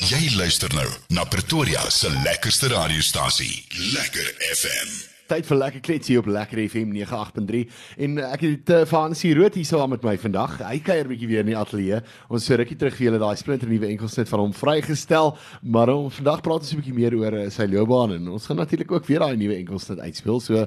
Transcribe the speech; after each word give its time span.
Jy 0.00 0.30
luister 0.32 0.72
nou 0.72 0.86
na 1.12 1.26
Pretoria 1.28 1.82
se 1.92 2.08
lekkerste 2.24 2.70
radiostasie, 2.72 3.66
Lekker 3.92 4.30
FM. 4.48 4.94
Tyd 5.28 5.44
vir 5.44 5.58
lekker 5.60 5.82
kletsie 5.84 6.16
op 6.16 6.30
Lekker 6.32 6.62
FM 6.62 6.94
98.3 6.96 7.60
en 8.06 8.16
eh, 8.16 8.30
ek 8.32 8.46
het 8.46 8.72
uh, 8.72 8.78
Fancy 8.88 9.34
Rood 9.36 9.58
hier 9.60 9.68
saam 9.68 9.92
met 9.92 10.06
my 10.08 10.14
vandag. 10.22 10.56
Hy 10.64 10.80
kuier 10.86 11.04
'n 11.04 11.12
bietjie 11.12 11.28
weer 11.28 11.44
in 11.44 11.52
die 11.52 11.58
ateljee. 11.58 12.00
Ons 12.32 12.48
so 12.48 12.56
rukkie 12.56 12.78
terug 12.80 12.96
vir 12.96 13.10
julle 13.10 13.20
daai 13.20 13.36
splinter 13.36 13.68
nuwe 13.68 13.92
enkelsnit 13.92 14.32
van 14.32 14.40
hom 14.40 14.56
vrygestel, 14.56 15.36
maar 15.60 15.92
om 15.92 16.08
vandag 16.08 16.40
praat 16.48 16.64
ons 16.64 16.72
'n 16.72 16.80
bietjie 16.80 16.96
meer 16.96 17.20
oor 17.20 17.36
uh, 17.36 17.50
sy 17.50 17.68
loopbaan 17.68 18.16
en 18.16 18.28
ons 18.40 18.46
gaan 18.46 18.56
natuurlik 18.56 18.90
ook 18.90 19.04
weer 19.04 19.20
daai 19.20 19.36
nuwe 19.36 19.60
enkelsnit 19.60 20.00
uitspeel. 20.00 20.40
So 20.40 20.66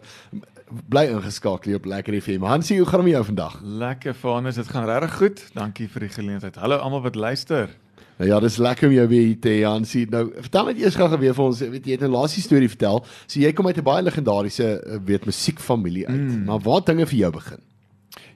bly 0.94 1.10
ingeskakel 1.10 1.74
op 1.74 1.86
Lekker 1.90 2.22
FM. 2.22 2.46
Hansie, 2.46 2.78
hoe 2.78 2.86
gaan 2.86 3.02
dit 3.02 3.10
met 3.10 3.18
jou 3.18 3.26
vandag? 3.34 3.62
Lekker 3.64 4.14
Vanus, 4.14 4.62
dit 4.62 4.68
gaan 4.68 4.86
regtig 4.86 5.18
goed. 5.18 5.48
Dankie 5.58 5.90
vir 5.90 6.06
die 6.06 6.14
geleentheid. 6.22 6.56
Hallo 6.56 6.78
almal 6.78 7.02
wat 7.02 7.16
luister. 7.16 7.74
Nou 8.18 8.30
ja, 8.30 8.40
dis 8.40 8.60
lekker 8.62 8.88
om 8.88 8.94
jou 8.94 9.06
weer 9.10 9.26
hier 9.26 9.40
te 9.42 9.50
hê, 9.50 9.62
Hansie. 9.66 10.06
Nou, 10.12 10.28
vertel 10.46 10.70
net 10.70 10.82
eers 10.84 10.98
gou 11.00 11.08
weer 11.18 11.34
vir 11.34 11.46
ons, 11.46 11.62
weet 11.64 11.86
jy, 11.86 11.94
jy 11.94 11.98
het 11.98 12.04
'n 12.06 12.14
laaste 12.14 12.42
storie 12.42 12.70
vertel. 12.70 13.04
So 13.28 13.40
jy 13.40 13.54
kom 13.54 13.68
uit 13.68 13.78
'n 13.78 13.84
baie 13.84 14.04
legendariese 14.04 14.80
eh, 14.80 15.00
weet 15.06 15.26
musiekfamilie 15.26 16.08
uit. 16.08 16.20
Mm. 16.20 16.44
Maar 16.46 16.60
waar 16.60 16.84
dinge 16.86 17.06
vir 17.06 17.18
jou 17.18 17.32
begin? 17.32 17.60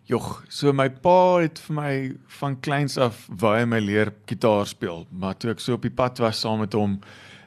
Jog, 0.07 0.45
so 0.47 0.71
my 0.71 0.89
pa 0.89 1.39
het 1.43 1.59
vir 1.59 1.75
my 1.75 2.15
van 2.39 2.59
kleins 2.59 2.97
af 2.97 3.27
wou 3.27 3.53
hy 3.57 3.65
my 3.65 3.79
leer 3.79 4.13
gitaar 4.25 4.65
speel, 4.65 5.05
maar 5.11 5.35
toe 5.35 5.51
ek 5.51 5.59
so 5.59 5.73
op 5.73 5.81
die 5.81 5.91
pad 5.91 6.17
was 6.19 6.39
saam 6.39 6.59
met 6.59 6.73
hom, 6.73 6.99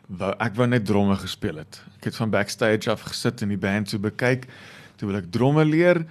wou 0.07 0.35
ek 0.39 0.55
wou 0.59 0.67
net 0.67 0.85
dromme 0.85 1.17
gespeel 1.17 1.57
het. 1.57 1.81
Ek 1.97 2.11
het 2.11 2.17
van 2.17 2.31
backstage 2.31 2.91
af 2.91 3.01
gesit 3.01 3.43
en 3.43 3.49
die 3.49 3.57
band 3.57 3.89
so 3.89 3.99
bekyk. 3.99 4.47
Toe 4.97 5.09
wil 5.09 5.17
ek 5.23 5.31
dromme 5.33 5.65
leer 5.65 6.05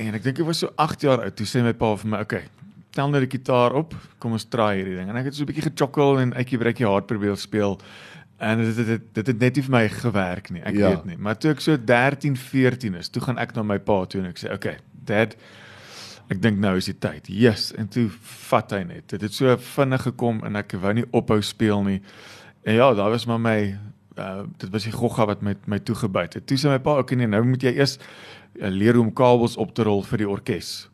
en 0.00 0.14
ek 0.14 0.22
dink 0.22 0.40
ek 0.40 0.46
was 0.46 0.58
so 0.64 0.72
8 0.80 1.02
jaar 1.02 1.20
oud. 1.20 1.36
Toe 1.36 1.46
sê 1.46 1.62
my 1.62 1.72
pa 1.72 1.94
vir 1.94 2.10
my, 2.10 2.20
"Oké, 2.20 2.36
okay, 2.36 2.48
tel 2.92 3.10
nou 3.10 3.20
die 3.24 3.30
gitaar 3.32 3.74
op. 3.78 3.94
Kom 4.22 4.36
ons 4.36 4.44
try 4.48 4.76
hierdie 4.76 4.96
ding." 4.96 5.08
En 5.10 5.16
ek 5.16 5.30
het 5.30 5.34
so 5.34 5.42
'n 5.42 5.50
bietjie 5.50 5.70
gechokkel 5.70 6.20
en 6.20 6.34
uitjie 6.34 6.58
breekie 6.58 6.86
hard 6.86 7.06
probeer 7.06 7.36
speel. 7.36 7.80
En 8.42 8.58
dit 8.58 8.76
dit 8.76 9.00
dit 9.12 9.26
het 9.26 9.38
net 9.38 9.54
nie 9.54 9.62
vir 9.62 9.70
my 9.70 9.88
gewerk 9.88 10.50
nie. 10.50 10.62
Ek 10.62 10.74
ja. 10.74 10.88
weet 10.88 11.04
nie. 11.04 11.16
Maar 11.16 11.38
toe 11.38 11.52
ek 11.52 11.60
so 11.60 11.76
13, 11.76 12.36
14 12.36 12.94
is, 12.94 13.08
toe 13.08 13.22
gaan 13.22 13.38
ek 13.38 13.54
na 13.54 13.62
my 13.62 13.78
pa 13.78 14.04
toe 14.04 14.20
en 14.20 14.26
ek 14.32 14.38
sê, 14.38 14.50
"Oké, 14.50 14.54
okay, 14.54 14.76
dad, 14.92 15.36
ek 16.28 16.42
dink 16.42 16.58
nou 16.58 16.76
is 16.76 16.84
die 16.90 16.98
tyd." 16.98 17.28
Yes, 17.28 17.72
en 17.74 17.88
toe 17.88 18.08
vat 18.50 18.70
hy 18.70 18.82
net. 18.82 19.08
Dit 19.08 19.20
het 19.20 19.32
so 19.32 19.56
vinnig 19.56 20.02
gekom 20.02 20.42
en 20.44 20.56
ek 20.56 20.72
wou 20.72 20.92
nie 20.92 21.06
ophou 21.12 21.40
speel 21.42 21.82
nie. 21.82 22.00
En 22.64 22.74
ja, 22.74 22.94
daar 22.94 23.10
was 23.10 23.26
maar 23.26 23.40
my 23.40 23.78
uh 24.18 24.42
dit 24.58 24.70
was 24.70 24.84
die 24.84 24.92
gogga 24.92 25.26
wat 25.26 25.42
met 25.42 25.66
my 25.66 25.78
toegebyt 25.78 26.34
het. 26.34 26.46
Toe 26.46 26.58
sê 26.58 26.68
my 26.68 26.78
pa, 26.78 26.98
"Oké, 26.98 27.14
nee, 27.14 27.26
nou 27.26 27.44
moet 27.44 27.62
jy 27.62 27.76
eers 27.76 27.98
uh, 28.60 28.68
leer 28.68 28.94
hoe 28.94 29.04
om 29.04 29.12
kabels 29.12 29.56
op 29.56 29.74
te 29.74 29.82
rol 29.82 30.02
vir 30.02 30.18
die 30.18 30.28
orkes." 30.28 30.91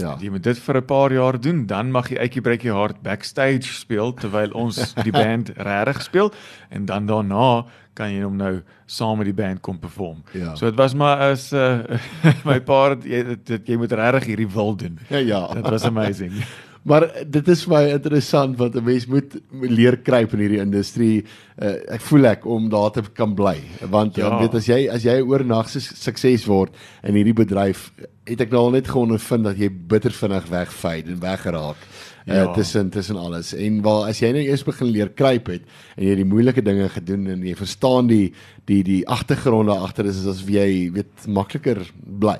Ja. 0.00 0.16
Jy 0.20 0.30
moet 0.34 0.44
dit 0.44 0.58
vir 0.58 0.76
'n 0.80 0.84
paar 0.84 1.12
jaar 1.12 1.40
doen, 1.40 1.66
dan 1.66 1.90
mag 1.90 2.08
jy 2.10 2.18
uitjie 2.18 2.42
breekie 2.42 2.72
hard 2.72 3.02
backstage 3.02 3.68
speel 3.68 4.12
terwyl 4.12 4.52
ons 4.52 4.94
die 5.04 5.12
band 5.22 5.52
regtig 5.56 6.02
speel 6.02 6.32
en 6.70 6.86
dan 6.86 7.06
daarna 7.06 7.66
kan 7.94 8.12
jy 8.12 8.22
hom 8.24 8.36
nou 8.36 8.62
saam 8.86 9.18
met 9.18 9.28
die 9.28 9.36
band 9.36 9.60
kom 9.60 9.78
perform. 9.78 10.22
Ja. 10.32 10.54
So 10.54 10.70
dit 10.70 10.78
was 10.78 10.94
maar 10.94 11.18
as 11.30 11.52
uh, 11.52 11.84
my 12.48 12.60
pa 12.60 12.96
jy 13.04 13.36
dit 13.44 13.68
jy 13.68 13.76
moet 13.76 13.92
regtig 13.92 14.32
hierdie 14.32 14.50
wil 14.50 14.76
doen. 14.76 14.98
Ja 15.10 15.18
ja. 15.18 15.46
Dit 15.54 15.68
was 15.68 15.84
amazing. 15.84 16.32
Maar 16.82 17.04
dit 17.28 17.48
is 17.52 17.62
vir 17.66 17.74
my 17.74 17.80
interessant 17.92 18.56
want 18.56 18.74
'n 18.74 18.84
mens 18.84 19.06
moet 19.06 19.34
leer 19.52 19.98
kruip 20.00 20.32
in 20.32 20.40
hierdie 20.40 20.62
industrie. 20.62 21.26
Uh, 21.60 21.76
ek 21.92 22.00
voel 22.00 22.24
ek 22.24 22.46
om 22.46 22.70
daar 22.72 22.90
te 22.90 23.02
kan 23.12 23.34
bly 23.34 23.58
want 23.90 24.16
ja. 24.16 24.38
weet 24.40 24.54
as 24.54 24.66
jy 24.66 24.88
as 24.88 25.04
jy 25.04 25.20
oornag 25.20 25.68
sukses 25.68 26.46
word 26.48 26.72
in 27.04 27.14
hierdie 27.14 27.36
bedryf 27.36 27.90
het 28.30 28.46
ek 28.46 28.54
nou 28.54 28.68
al 28.68 28.76
net 28.78 28.88
geondervind 28.90 29.48
dat 29.48 29.58
jy 29.60 29.68
bitter 29.70 30.14
vinnig 30.14 30.46
wegvy 30.50 30.96
en 31.02 31.20
weggeraak. 31.22 31.84
Uh, 32.28 32.34
ja. 32.34 32.52
tussen 32.52 32.90
tussen 32.92 33.16
alles 33.16 33.54
en 33.56 33.78
waar 33.82 34.10
as 34.10 34.18
jy 34.20 34.28
nou 34.36 34.42
eers 34.44 34.62
begin 34.62 34.90
leer 34.92 35.08
kruip 35.16 35.46
het 35.48 35.62
en 35.96 36.04
jy 36.04 36.18
die 36.18 36.26
moeilike 36.28 36.60
dinge 36.62 36.90
gedoen 36.92 37.24
en 37.32 37.46
jy 37.48 37.54
verstaan 37.56 38.10
die 38.10 38.34
die 38.68 38.82
die 38.84 39.00
agtergronde 39.08 39.72
agter 39.72 40.06
is 40.10 40.20
asof 40.20 40.50
jy 40.52 40.90
weet 40.92 41.24
makliker 41.26 41.80
bly. 42.04 42.36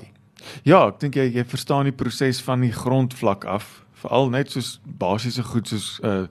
Ja, 0.68 0.84
ek 0.84 1.00
dink 1.00 1.17
jy 1.17 1.30
jy 1.33 1.46
verstaan 1.48 1.89
die 1.89 1.96
proses 1.96 2.42
van 2.45 2.61
die 2.61 2.74
grondvlak 2.77 3.48
af 3.48 3.80
veral 4.05 4.29
net 4.33 4.52
soos 4.52 4.77
basiese 4.84 5.45
goed 5.48 5.73
soos 5.73 5.96
uh 6.05 6.27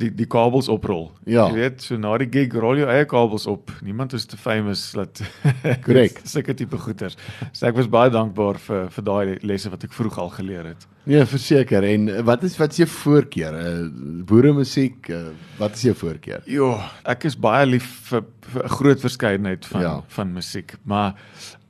die 0.00 0.10
die 0.14 0.26
kabels 0.30 0.68
oprol. 0.72 1.08
Ja. 1.28 1.46
Jy 1.48 1.58
weet, 1.58 1.84
so 1.84 1.98
na 2.00 2.14
die 2.20 2.28
gig 2.30 2.54
rol 2.60 2.80
jy 2.80 2.88
eie 2.90 3.06
kabels 3.08 3.46
op. 3.50 3.72
Niemand 3.84 4.14
is 4.16 4.26
te 4.30 4.38
famous 4.40 4.82
dat 4.96 5.22
korrek 5.86 6.20
sulke 6.28 6.56
tipe 6.56 6.78
goeters. 6.80 7.18
So 7.52 7.68
ek 7.70 7.78
was 7.78 7.90
baie 7.90 8.12
dankbaar 8.14 8.58
vir 8.66 8.90
vir 8.94 9.06
daai 9.06 9.38
lesse 9.46 9.72
wat 9.72 9.86
ek 9.86 9.94
vroeg 9.96 10.18
al 10.22 10.32
geleer 10.34 10.70
het. 10.72 10.86
Nee, 11.04 11.24
verseker. 11.28 11.84
En 11.84 12.08
wat 12.24 12.46
is 12.48 12.56
wat 12.60 12.72
is 12.72 12.84
jou 12.84 12.90
voorkeur? 12.90 13.58
Uh 13.60 14.22
boere 14.24 14.54
musiek, 14.56 15.10
uh, 15.12 15.34
wat 15.60 15.76
is 15.76 15.88
jou 15.90 15.96
voorkeur? 16.04 16.44
Jo, 16.48 16.74
ek 17.04 17.28
is 17.28 17.36
baie 17.36 17.66
lief 17.68 17.88
vir 18.10 18.24
'n 18.64 18.76
groot 18.78 19.00
verskeidenheid 19.00 19.66
van 19.66 19.82
ja. 19.82 19.94
van 20.08 20.32
musiek, 20.32 20.76
maar 20.84 21.14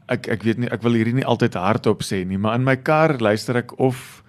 ek 0.08 0.28
ek 0.28 0.42
weet 0.44 0.58
nie 0.58 0.70
ek 0.72 0.82
wil 0.82 0.96
hierdie 0.96 1.16
nie 1.20 1.26
altyd 1.26 1.54
hardop 1.54 2.02
sê 2.04 2.24
nie, 2.24 2.38
maar 2.38 2.58
in 2.58 2.64
my 2.64 2.76
kar 2.76 3.18
luister 3.18 3.56
ek 3.56 3.78
of 3.80 4.23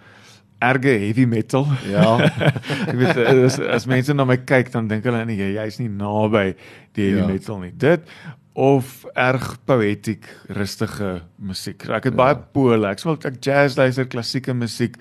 erge 0.63 0.95
heavy 0.99 1.25
metal. 1.25 1.67
Ja. 1.89 2.15
ek 2.89 2.95
weet 2.95 3.19
as, 3.25 3.59
as 3.59 3.85
mense 3.89 4.13
na 4.13 4.25
my 4.27 4.37
kyk 4.47 4.71
dan 4.73 4.87
dink 4.91 5.05
hulle 5.07 5.25
nee, 5.27 5.53
jy's 5.57 5.79
nie 5.81 5.91
naby 5.91 6.53
die 6.95 7.09
heavy 7.09 7.21
ja. 7.21 7.29
metal 7.29 7.61
nie. 7.61 7.73
Dit 7.75 8.07
of 8.55 9.03
erg 9.19 9.57
poetic 9.67 10.29
rustige 10.55 11.19
musiek. 11.35 11.83
Ek 11.91 12.07
het 12.07 12.15
ja. 12.15 12.19
baie 12.21 12.37
pole. 12.55 12.87
Ek 12.87 13.03
wil 13.03 13.17
ek 13.19 13.41
jazz 13.43 13.75
luister, 13.75 14.07
klassieke 14.07 14.55
musiek. 14.55 14.95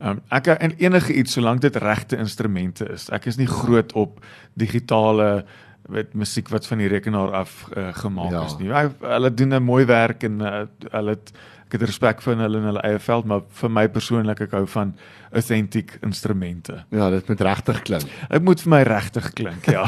Um, 0.00 0.22
ek 0.34 0.48
en 0.56 0.72
enige 0.80 1.12
iets 1.14 1.36
solank 1.36 1.60
dit 1.62 1.76
regte 1.84 2.16
instrumente 2.20 2.88
is. 2.96 3.10
Ek 3.14 3.28
is 3.28 3.36
nie 3.40 3.48
groot 3.50 3.92
op 3.92 4.24
digitale 4.58 5.44
weet 5.92 6.14
musiek 6.16 6.48
wat 6.48 6.64
van 6.64 6.80
die 6.80 6.88
rekenaar 6.88 7.34
af 7.44 7.66
uh, 7.76 7.90
gemaak 8.00 8.32
ja. 8.32 8.44
is 8.48 8.56
nie. 8.56 8.72
Hulle 8.72 9.30
doen 9.36 9.52
'n 9.54 9.62
mooi 9.62 9.84
werk 9.84 10.24
en 10.24 10.40
uh, 10.40 10.64
hulle 10.90 11.16
het 11.18 11.32
ek 11.74 11.80
het 11.80 11.90
respek 11.90 12.20
vir 12.22 12.36
hulle 12.38 12.60
in 12.60 12.68
hulle 12.68 12.82
eie 12.86 12.98
veld, 13.02 13.24
maar 13.26 13.40
vir 13.58 13.70
my 13.74 13.82
persoonlik 13.90 14.44
ek 14.44 14.52
hou 14.54 14.62
van 14.70 14.92
authentic 15.34 15.96
instrumente. 16.06 16.76
Ja, 16.94 17.08
dit 17.10 17.26
moet 17.28 17.40
regtig 17.42 17.80
klink. 17.82 18.06
Dit 18.30 18.44
moet 18.46 18.62
vir 18.62 18.70
my 18.70 18.80
regtig 18.86 19.26
klink, 19.34 19.66
ja. 19.66 19.82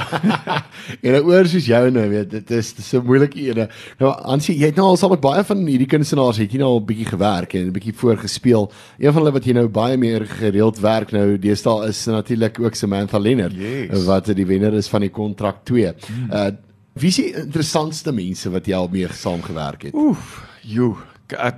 en 1.04 1.14
nou 1.14 1.22
oor 1.30 1.46
soos 1.46 1.68
jou 1.70 1.82
nou, 1.94 2.08
weet 2.10 2.32
dit 2.32 2.52
is 2.58 2.72
so 2.82 3.04
moeilik 3.06 3.36
ene. 3.38 3.68
Nou 4.02 4.10
Ansie, 4.34 4.56
jy 4.58 4.72
het 4.72 4.80
nou 4.80 4.88
al 4.90 4.98
saam 4.98 5.14
met 5.14 5.22
baie 5.22 5.46
van 5.46 5.62
hierdie 5.68 5.88
kunstenaars 5.94 6.42
het 6.42 6.50
jy 6.50 6.62
nou 6.64 6.72
al 6.74 6.80
'n 6.82 6.88
bietjie 6.90 7.08
gewerk 7.12 7.54
en 7.54 7.66
'n 7.70 7.76
bietjie 7.78 7.94
voorgespeel. 7.94 8.70
Een 8.98 9.12
van 9.12 9.22
hulle 9.22 9.36
wat 9.38 9.46
jy 9.46 9.54
nou 9.54 9.68
baie 9.68 9.96
meer 9.96 10.26
gereeld 10.26 10.82
werk 10.82 11.12
nou 11.12 11.38
deesdae 11.38 11.88
is 11.88 12.06
natuurlik 12.06 12.58
ook 12.60 12.74
Samantha 12.74 13.18
Lennard 13.18 13.54
yes. 13.54 14.04
wat 14.04 14.26
die 14.26 14.46
wenner 14.46 14.74
is 14.74 14.88
van 14.88 15.00
die 15.00 15.10
kontrak 15.10 15.64
2. 15.64 15.94
Hmm. 16.06 16.30
Uh 16.32 16.50
wie 16.96 17.08
is 17.08 17.16
die 17.16 17.34
interessantste 17.36 18.12
mense 18.12 18.48
wat 18.50 18.66
jy 18.66 18.74
al 18.74 18.88
mee 18.88 19.06
saamgewerk 19.12 19.82
het? 19.82 19.94
Oef, 19.94 20.40
joe 20.64 20.96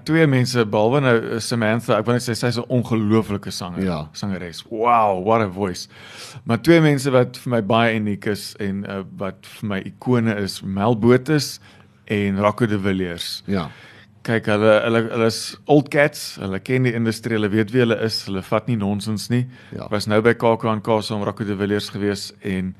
twee 0.04 0.26
mense 0.26 0.64
behalwe 0.66 1.00
nou 1.04 1.16
uh, 1.18 1.38
Samantha, 1.42 1.98
ek 1.98 2.06
wil 2.06 2.16
net 2.16 2.24
sê 2.24 2.36
sy's 2.36 2.58
'n 2.58 2.66
ongelooflike 2.72 3.50
sanger, 3.52 3.84
ja. 3.84 3.98
sangeres. 4.12 4.62
Wow, 4.70 5.20
what 5.24 5.42
a 5.44 5.48
voice. 5.48 5.88
Maar 6.44 6.62
twee 6.62 6.80
mense 6.80 7.10
wat 7.10 7.36
vir 7.36 7.50
my 7.50 7.62
baie 7.62 7.96
uniek 7.98 8.26
is 8.26 8.54
en 8.60 8.84
uh, 8.88 9.02
wat 9.18 9.46
vir 9.58 9.68
my 9.68 9.80
ikone 9.84 10.36
is, 10.40 10.62
Mel 10.62 10.96
Botes 10.96 11.60
en 12.08 12.40
Rocco 12.40 12.66
de 12.66 12.78
Villiers. 12.78 13.42
Ja. 13.46 13.68
Kyk, 14.22 14.46
hulle 14.46 14.72
hulle 14.84 15.02
hulle 15.08 15.26
is 15.26 15.56
old 15.66 15.88
cats, 15.88 16.36
hulle 16.40 16.58
ken 16.60 16.88
die 16.88 16.92
industrie, 16.92 17.36
hulle 17.36 17.48
weet 17.52 17.72
wie 17.72 17.84
hulle 17.84 17.96
is, 18.04 18.24
hulle 18.26 18.42
vat 18.42 18.66
nie 18.68 18.76
nonsens 18.76 19.28
nie. 19.28 19.46
Ja. 19.76 19.88
Was 19.92 20.08
nou 20.08 20.20
by 20.24 20.34
KAK&K 20.34 21.02
saam 21.02 21.24
Rocco 21.24 21.44
de 21.44 21.56
Villiers 21.56 21.88
gewees 21.94 22.32
en 22.42 22.74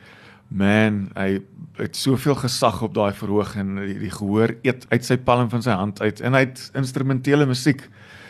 Man, 0.49 1.11
hy 1.13 1.41
het 1.79 1.97
soveel 1.97 2.35
gesag 2.41 2.81
op 2.83 2.95
daai 2.97 3.13
verhoog 3.15 3.53
en 3.61 3.77
die, 3.83 3.99
die 4.01 4.13
gehoor 4.13 4.55
eet 4.65 4.87
uit 4.89 5.05
sy 5.05 5.19
palm 5.21 5.51
van 5.53 5.63
sy 5.63 5.77
hand 5.77 6.01
uit 6.01 6.23
en 6.25 6.35
hy 6.35 6.47
het 6.47 6.63
instrumentele 6.79 7.47
musiek. 7.47 7.85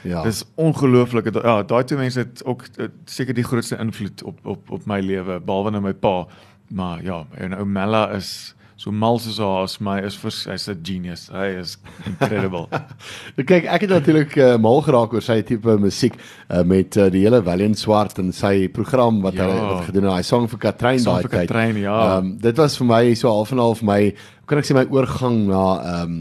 Ja. 0.06 0.22
Dis 0.26 0.42
ongelooflik. 0.58 1.30
Ja, 1.34 1.62
daai 1.62 1.84
twee 1.86 1.98
mense 1.98 2.22
het 2.26 2.42
ook 2.44 2.64
eh, 2.76 2.90
seker 3.10 3.34
die 3.34 3.46
grootste 3.46 3.78
invloed 3.82 4.22
op 4.22 4.44
op 4.46 4.70
op 4.70 4.86
my 4.86 5.00
lewe 5.02 5.38
behalwe 5.40 5.74
nou 5.74 5.82
my 5.86 5.94
pa. 5.94 6.26
Maar 6.68 7.02
ja, 7.02 7.22
en 7.38 7.54
ou 7.56 7.64
Mella 7.66 8.08
is 8.18 8.54
so 8.78 8.92
mal 8.94 9.18
soos 9.18 9.40
haar 9.42 9.64
as 9.66 9.80
my 9.82 9.96
is 10.06 10.14
vir 10.22 10.30
hy's 10.52 10.68
'n 10.70 10.82
genius. 10.86 11.26
Hy 11.34 11.46
is 11.58 11.76
incredible. 12.06 12.68
kyk, 13.50 13.66
ek 13.66 13.84
het 13.84 13.90
natuurlik 13.90 14.36
uh, 14.38 14.54
mal 14.56 14.78
geraak 14.86 15.16
oor 15.16 15.24
sy 15.24 15.40
tipe 15.42 15.74
musiek 15.82 16.14
uh, 16.14 16.62
met 16.62 16.96
uh, 16.96 17.08
die 17.10 17.24
hele 17.26 17.42
Valiant 17.42 17.78
Swart 17.78 18.20
en 18.22 18.30
sy 18.32 18.68
program 18.70 19.18
wat 19.24 19.34
ja. 19.34 19.48
hy 19.48 19.58
wat 19.58 19.90
gedoen 19.90 20.06
het. 20.06 20.20
Hy 20.20 20.26
sang 20.30 20.46
vir 20.52 20.62
Katrein 20.62 21.02
daai 21.02 21.26
tyd. 21.26 21.48
Katrein, 21.50 21.80
ja. 21.82 21.96
Ehm 22.06 22.18
um, 22.18 22.34
dit 22.38 22.62
was 22.62 22.78
vir 22.78 22.86
my 22.86 23.04
so 23.18 23.32
half 23.34 23.52
en 23.52 23.62
half 23.64 23.82
my 23.82 24.00
kan 24.46 24.62
ek 24.62 24.68
sê 24.70 24.78
my 24.78 24.86
oorgang 24.94 25.40
na 25.50 25.64
ehm 25.78 26.02
um, 26.02 26.18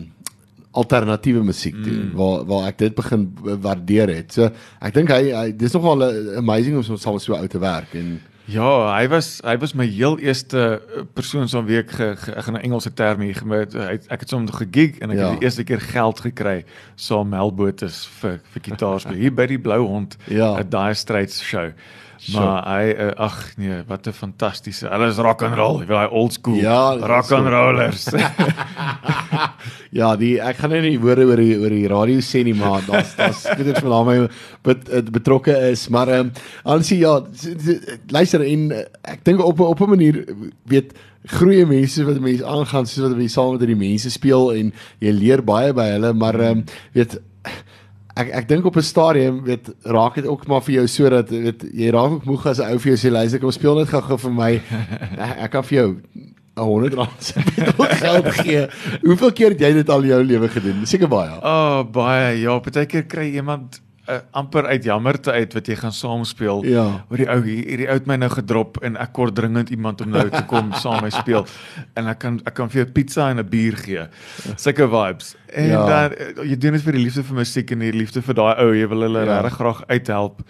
alternatiewe 0.77 1.41
musiek 1.45 1.77
toe 1.77 1.93
mm. 1.93 2.09
waar 2.17 2.41
waar 2.45 2.65
ek 2.71 2.81
dit 2.81 2.97
begin 2.97 3.29
waardeer 3.43 4.13
het. 4.13 4.33
So 4.33 4.49
ek 4.81 4.97
dink 4.97 5.13
hy, 5.13 5.29
hy 5.33 5.45
dis 5.53 5.77
nogal 5.77 6.09
amazing 6.41 6.77
om 6.77 6.85
so 6.85 6.97
saam 6.97 7.21
so 7.21 7.37
oud 7.37 7.53
te 7.53 7.61
werk 7.61 7.93
en 7.97 8.17
Ja, 8.47 8.95
hy 8.95 9.09
was 9.11 9.41
hy 9.43 9.57
was 9.59 9.73
my 9.75 9.83
heel 9.91 10.15
eerste 10.23 10.61
eh, 10.79 11.03
persoon 11.13 11.49
so 11.51 11.59
'n 11.59 11.65
week 11.67 11.91
ge, 11.91 12.15
ge, 12.15 12.31
ek 12.31 12.43
gaan 12.43 12.55
'n 12.55 12.63
Engelse 12.63 12.93
term 12.93 13.19
hier 13.21 13.35
gebruik. 13.35 13.73
Ek 14.07 14.19
het 14.19 14.29
soms 14.29 14.51
gegig 14.51 14.97
en 14.99 15.11
ek 15.11 15.17
ja. 15.17 15.29
het 15.29 15.39
die 15.39 15.45
eerste 15.45 15.63
keer 15.63 15.81
geld 15.81 16.19
gekry 16.19 16.63
saam 16.95 17.27
so 17.27 17.35
Melbotes 17.35 18.07
vir 18.21 18.39
vir 18.53 18.61
gitaarspel 18.63 19.19
hier 19.19 19.33
by 19.33 19.45
die 19.47 19.59
Blou 19.59 19.83
Hond 19.87 20.15
ja. 20.31 20.55
at 20.55 20.71
Dire 20.71 20.93
Straits 20.93 21.43
show. 21.43 21.73
Maar 22.33 22.63
hy 22.65 22.85
uh, 22.91 23.11
ag 23.27 23.37
nee, 23.57 23.83
wat 23.87 24.07
'n 24.07 24.13
fantastiese. 24.13 24.87
Hulle 24.89 25.07
is 25.07 25.17
rock 25.17 25.41
and 25.43 25.55
roll, 25.55 25.81
jy 25.81 25.87
weet 25.87 25.97
daai 25.97 26.09
old 26.09 26.33
school 26.33 26.55
Ja, 26.55 26.97
rock 26.97 27.31
and 27.31 27.47
rollers. 27.47 28.07
Ja, 29.95 30.11
die 30.19 30.35
ek 30.43 30.59
gaan 30.61 30.73
nou 30.75 30.81
nie 30.83 30.97
woorde 30.99 31.25
oor 31.29 31.39
die 31.39 31.55
oor 31.55 31.73
die 31.73 31.87
radio 31.89 32.23
sê 32.23 32.43
nie, 32.45 32.55
maar 32.57 32.83
daar's 32.87 33.13
daar's 33.17 33.45
goeders 33.47 33.79
van 33.83 33.93
daarmee 33.93 34.25
bet, 34.67 34.89
eh, 34.89 35.03
betrokke 35.13 35.55
is, 35.71 35.87
maar 35.93 36.11
ehm 36.11 36.27
um, 36.27 36.31
aansien 36.75 36.99
ja, 36.99 37.21
luister 38.11 38.43
en 38.43 38.71
eh, 38.71 38.83
ek 39.13 39.23
dink 39.25 39.43
op 39.43 39.59
op 39.63 39.81
'n 39.81 39.89
manier 39.95 40.25
weet 40.65 40.93
groeie 41.27 41.65
mense 41.65 42.03
wat 42.03 42.19
mense 42.19 42.45
aangaan 42.45 42.85
soos 42.85 43.09
wat 43.09 43.17
jy 43.17 43.27
saam 43.27 43.51
met 43.51 43.63
hierdie 43.63 43.79
mense 43.87 44.11
speel 44.11 44.53
en 44.53 44.73
jy 44.99 45.11
leer 45.11 45.43
baie 45.43 45.73
by 45.73 45.87
hulle, 45.95 46.13
maar 46.13 46.39
ehm 46.39 46.57
um, 46.57 46.65
weet 46.93 47.19
ek 48.21 48.31
ek 48.41 48.47
dink 48.49 48.65
op 48.65 48.77
'n 48.77 48.85
stadium 48.85 49.43
weet 49.43 49.69
raak 49.83 50.15
dit 50.15 50.27
ook 50.27 50.47
maar 50.47 50.63
vir 50.65 50.73
jou 50.79 50.87
sodat 50.87 51.29
weet 51.29 51.65
jy 51.73 51.91
raak 51.93 52.11
ook 52.17 52.25
moeg 52.25 52.45
as 52.45 52.59
'n 52.59 52.71
ou 52.71 52.79
vir 52.79 52.95
jou 52.95 52.99
sê 52.99 53.11
luister 53.11 53.39
kom 53.39 53.51
speel 53.51 53.75
net 53.77 53.89
gou-gou 53.89 54.17
vir 54.17 54.33
my. 54.33 54.51
ek, 55.25 55.35
ek 55.45 55.51
kan 55.51 55.63
vir 55.63 55.77
jou 55.77 55.89
'n 56.57 56.63
100 56.63 56.93
rand 56.93 57.23
se 57.23 57.41
geld 58.01 58.27
gee. 58.41 58.67
Hoeveel 59.03 59.31
keer 59.31 59.49
het 59.49 59.59
jy 59.61 59.73
dit 59.73 59.89
al 59.89 60.01
in 60.01 60.09
jou 60.09 60.23
lewe 60.23 60.49
gedoen? 60.49 60.85
Seker 60.85 61.07
baie. 61.07 61.37
oh, 61.41 61.83
baie. 61.83 62.39
Ja, 62.41 62.59
baie 62.59 62.85
keer 62.85 63.05
kry 63.05 63.29
iemand 63.33 63.81
uh, 64.09 64.17
amper 64.31 64.65
uit 64.65 64.83
jammerte 64.83 65.31
uit 65.31 65.53
wat 65.53 65.67
jy 65.67 65.75
gaan 65.75 65.91
saam 65.91 66.23
speel. 66.25 66.63
Ja. 66.65 67.05
Oor 67.09 67.17
die 67.17 67.27
ou 67.29 67.41
hier, 67.43 67.63
hierdie 67.67 67.87
ou 67.87 67.93
het 67.93 68.05
my 68.07 68.15
nou 68.15 68.29
gedrop 68.29 68.77
en 68.83 68.95
ek 68.97 69.11
kort 69.13 69.35
dringend 69.35 69.69
iemand 69.69 70.01
om 70.01 70.09
nou 70.09 70.29
te 70.29 70.43
kom 70.45 70.71
saam 70.83 71.01
my 71.03 71.09
speel. 71.09 71.45
En 71.95 72.07
ek 72.07 72.19
kan 72.19 72.39
ek 72.45 72.53
kan 72.53 72.69
vir 72.69 72.83
jou 72.83 72.91
pizza 72.91 73.29
en 73.29 73.39
'n 73.39 73.49
bier 73.49 73.75
gee. 73.77 74.07
Sulke 74.55 74.87
vibes. 74.89 75.35
En 75.53 75.67
Ja. 75.67 75.85
dan 75.87 76.11
uh, 76.19 76.43
jy 76.49 76.57
doen 76.57 76.71
dit 76.73 76.81
vir 76.81 76.93
die 76.93 77.01
liefde 77.03 77.23
vir 77.23 77.35
musiek 77.35 77.71
en 77.71 77.79
die 77.79 77.91
liefde 77.93 78.21
vir 78.21 78.33
daai 78.33 78.55
ou, 78.63 78.73
jy 78.73 78.87
wil 78.87 79.01
hulle 79.01 79.25
Ja. 79.25 79.41
regtig 79.41 79.53
graag 79.59 79.83
uithelp. 79.87 80.41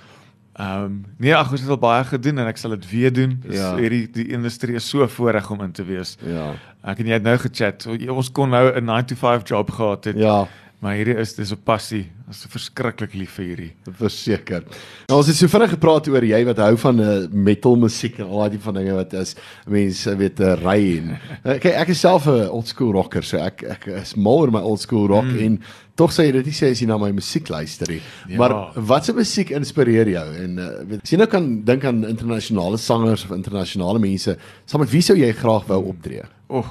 Ehm 0.60 0.84
um, 0.84 1.06
nee, 1.22 1.36
ag, 1.36 1.52
ons 1.52 1.62
het 1.62 1.70
al 1.70 1.78
baie 1.78 2.04
gedoen 2.04 2.40
en 2.40 2.48
ek 2.48 2.58
sal 2.58 2.72
dit 2.74 2.90
weer 2.90 3.14
doen. 3.14 3.40
Dis 3.46 3.60
Ja. 3.60 3.76
hierdie 3.78 4.08
die 4.12 4.28
industrie 4.34 4.76
is 4.76 4.90
so 4.90 5.06
voorreg 5.08 5.52
om 5.52 5.62
in 5.62 5.72
te 5.72 5.84
wees. 5.86 6.18
Ja. 6.26 6.54
Ek 6.84 7.00
en 7.00 7.06
jy 7.06 7.14
het 7.14 7.24
nou 7.24 7.38
gechat. 7.38 7.86
Ons 8.10 8.32
kon 8.32 8.50
nou 8.50 8.72
'n 8.74 8.84
9 8.86 9.06
to 9.06 9.16
5 9.16 9.44
job 9.50 9.70
gehad 9.72 10.06
het. 10.06 10.18
Ja, 10.18 10.48
Maar 10.78 10.94
hierdie 10.94 11.16
is 11.18 11.34
dis 11.34 11.52
'n 11.52 11.58
passie. 11.66 12.06
Ons 12.28 12.44
is 12.46 12.52
verskriklik 12.54 13.14
lief 13.14 13.32
vir 13.40 13.46
hierdie. 13.46 13.72
verseker. 13.98 14.64
Nou 15.10 15.18
ons 15.18 15.28
het 15.28 15.36
so 15.36 15.48
vinnig 15.48 15.72
gepraat 15.74 16.08
oor 16.08 16.24
jy 16.24 16.46
wat 16.46 16.58
hou 16.58 16.78
van 16.78 16.96
'n 16.96 17.02
uh, 17.02 17.28
metal 17.32 17.76
musiek 17.76 18.20
en 18.20 18.28
al 18.28 18.50
daai 18.50 18.60
van 18.60 18.74
dinge 18.74 18.94
wat 18.94 19.14
as 19.14 19.36
mense 19.66 20.16
weet 20.18 20.40
'n 20.40 20.56
ry 20.62 20.98
en 20.98 21.18
uh, 21.46 21.58
kyk 21.58 21.74
ek 21.74 21.90
is 21.90 22.00
self 22.00 22.28
'n 22.28 22.50
old 22.50 22.68
school 22.68 22.92
rocker 22.92 23.24
so 23.24 23.38
ek 23.38 23.64
ek 23.64 23.88
is 23.88 24.16
mal 24.16 24.40
oor 24.40 24.52
my 24.52 24.60
old 24.60 24.80
school 24.80 25.08
rock 25.08 25.26
mm. 25.26 25.40
en 25.40 25.60
tog 25.96 26.12
sê 26.12 26.28
jy 26.28 26.32
dit 26.32 26.46
nie 26.46 26.54
sê 26.54 26.70
as 26.72 26.80
jy 26.80 26.88
na 26.88 26.98
my 26.98 27.12
musiek 27.12 27.50
luister 27.50 27.90
nie. 27.90 28.02
Ja. 28.30 28.38
Maar 28.38 28.54
wat 28.76 29.06
se 29.06 29.14
musiek 29.14 29.50
inspireer 29.50 30.08
jou 30.08 30.28
en 30.44 30.60
uh, 30.60 30.84
weet 30.86 31.02
as 31.02 31.10
jy 31.10 31.18
nou 31.18 31.28
kan 31.28 31.66
dink 31.66 31.86
aan 31.86 32.06
internasionale 32.06 32.78
sangers 32.78 33.26
of 33.26 33.32
internasionale 33.32 34.00
mense, 34.00 34.38
saam 34.66 34.82
met 34.82 34.92
wie 34.92 35.02
sou 35.02 35.18
jy 35.18 35.34
graag 35.34 35.66
wou 35.68 35.88
optree? 35.90 36.22
Oeg. 36.54 36.70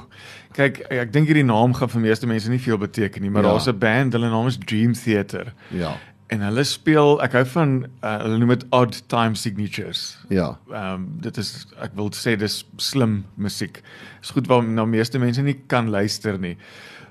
Kyk, 0.57 0.79
ek, 0.89 1.11
dink 1.13 1.27
hierdie 1.29 1.45
naam 1.45 1.73
gaan 1.77 1.89
vir 1.93 2.01
meeste 2.01 2.27
mense 2.29 2.49
nie 2.49 2.59
veel 2.63 2.77
beteken 2.81 3.21
nie, 3.21 3.29
maar 3.29 3.43
Ja. 3.45 3.49
ja. 3.49 3.53
daar's 3.57 3.67
'n 3.69 3.77
band, 3.79 4.13
hulle 4.13 4.29
naam 4.29 4.47
is 4.47 4.57
Dream 4.57 4.93
Theater. 4.93 5.53
Ja. 5.69 5.95
En 6.29 6.41
hulle 6.41 6.63
speel, 6.63 7.21
ek 7.23 7.31
hou 7.37 7.45
van 7.45 7.85
uh, 8.03 8.17
hulle 8.23 8.37
noem 8.37 8.49
dit 8.49 8.65
odd 8.75 9.03
time 9.07 9.35
signatures. 9.35 10.17
Ja. 10.29 10.57
Ehm 10.71 10.93
um, 10.93 11.07
dit 11.21 11.37
is 11.37 11.67
ek 11.81 11.91
wil 11.95 12.09
sê 12.11 12.35
dis 12.35 12.65
slim 12.77 13.25
musiek. 13.35 13.81
Is 14.21 14.31
goed 14.31 14.47
waar 14.47 14.63
na 14.63 14.85
meeste 14.85 15.19
mense 15.19 15.41
nie 15.41 15.55
kan 15.67 15.89
luister 15.89 16.37
nie. 16.39 16.57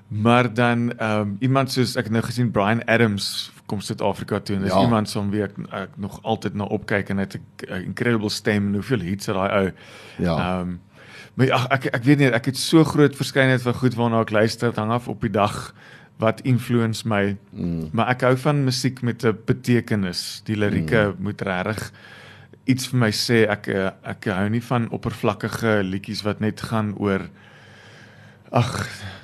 Maar 0.07 0.53
dan 0.53 0.91
ehm 0.99 1.21
um, 1.21 1.37
iemand 1.39 1.71
soos 1.71 1.95
ek 1.97 2.09
nou 2.09 2.21
gesien 2.21 2.51
Brian 2.51 2.83
Adams 2.85 3.51
kom 3.65 3.81
Suid-Afrika 3.81 4.39
toe 4.39 4.55
en 4.55 4.61
dis 4.61 4.71
Ja. 4.73 4.81
iemand 4.81 5.09
som 5.09 5.31
wie 5.31 5.41
ek, 5.43 5.51
ek 5.71 5.89
nog 5.97 6.19
altyd 6.23 6.53
na 6.55 6.63
opkyk 6.63 7.09
en 7.09 7.17
hy 7.17 7.23
het 7.23 7.35
'n 7.35 7.73
'n 7.73 7.83
incredible 7.83 8.29
stem 8.29 8.67
en 8.67 8.73
hoeveel 8.73 8.99
hits 8.99 9.25
het 9.25 9.35
daai 9.35 9.49
ou. 9.65 9.71
Ja. 10.19 10.37
Ehm 10.37 10.61
um, 10.69 10.79
maar 11.35 11.51
ag 11.51 11.67
ek 11.71 11.85
ek 11.93 12.03
weet 12.03 12.19
nie 12.19 12.31
ek 12.31 12.45
het 12.51 12.57
so 12.57 12.83
groot 12.83 13.15
verskeidenheid 13.15 13.61
van 13.61 13.73
goed 13.73 13.95
waarna 13.95 14.21
ek 14.21 14.31
luister, 14.31 14.69
dit 14.69 14.77
hang 14.77 14.91
af 14.91 15.07
op 15.07 15.21
die 15.21 15.33
dag 15.33 15.73
wat 16.17 16.41
influence 16.41 17.07
my. 17.07 17.37
Mm. 17.51 17.89
Maar 17.93 18.15
ek 18.15 18.25
hou 18.25 18.35
van 18.41 18.63
musiek 18.65 19.01
met 19.01 19.25
'n 19.25 19.37
betekenis. 19.45 20.41
Die 20.45 20.57
lirieke 20.57 21.13
mm. 21.13 21.23
moet 21.23 21.41
regtig 21.41 21.91
iets 22.65 22.87
vir 22.91 22.99
my 22.99 23.11
sê. 23.11 23.45
Ek 23.49 23.67
eh, 23.67 23.91
ek 24.03 24.29
hou 24.33 24.47
nie 24.49 24.63
van 24.63 24.89
oppervlakkige 24.91 25.83
liedjies 25.83 26.23
wat 26.27 26.39
net 26.39 26.61
gaan 26.61 26.93
oor 26.97 27.29
ag, 28.51 28.71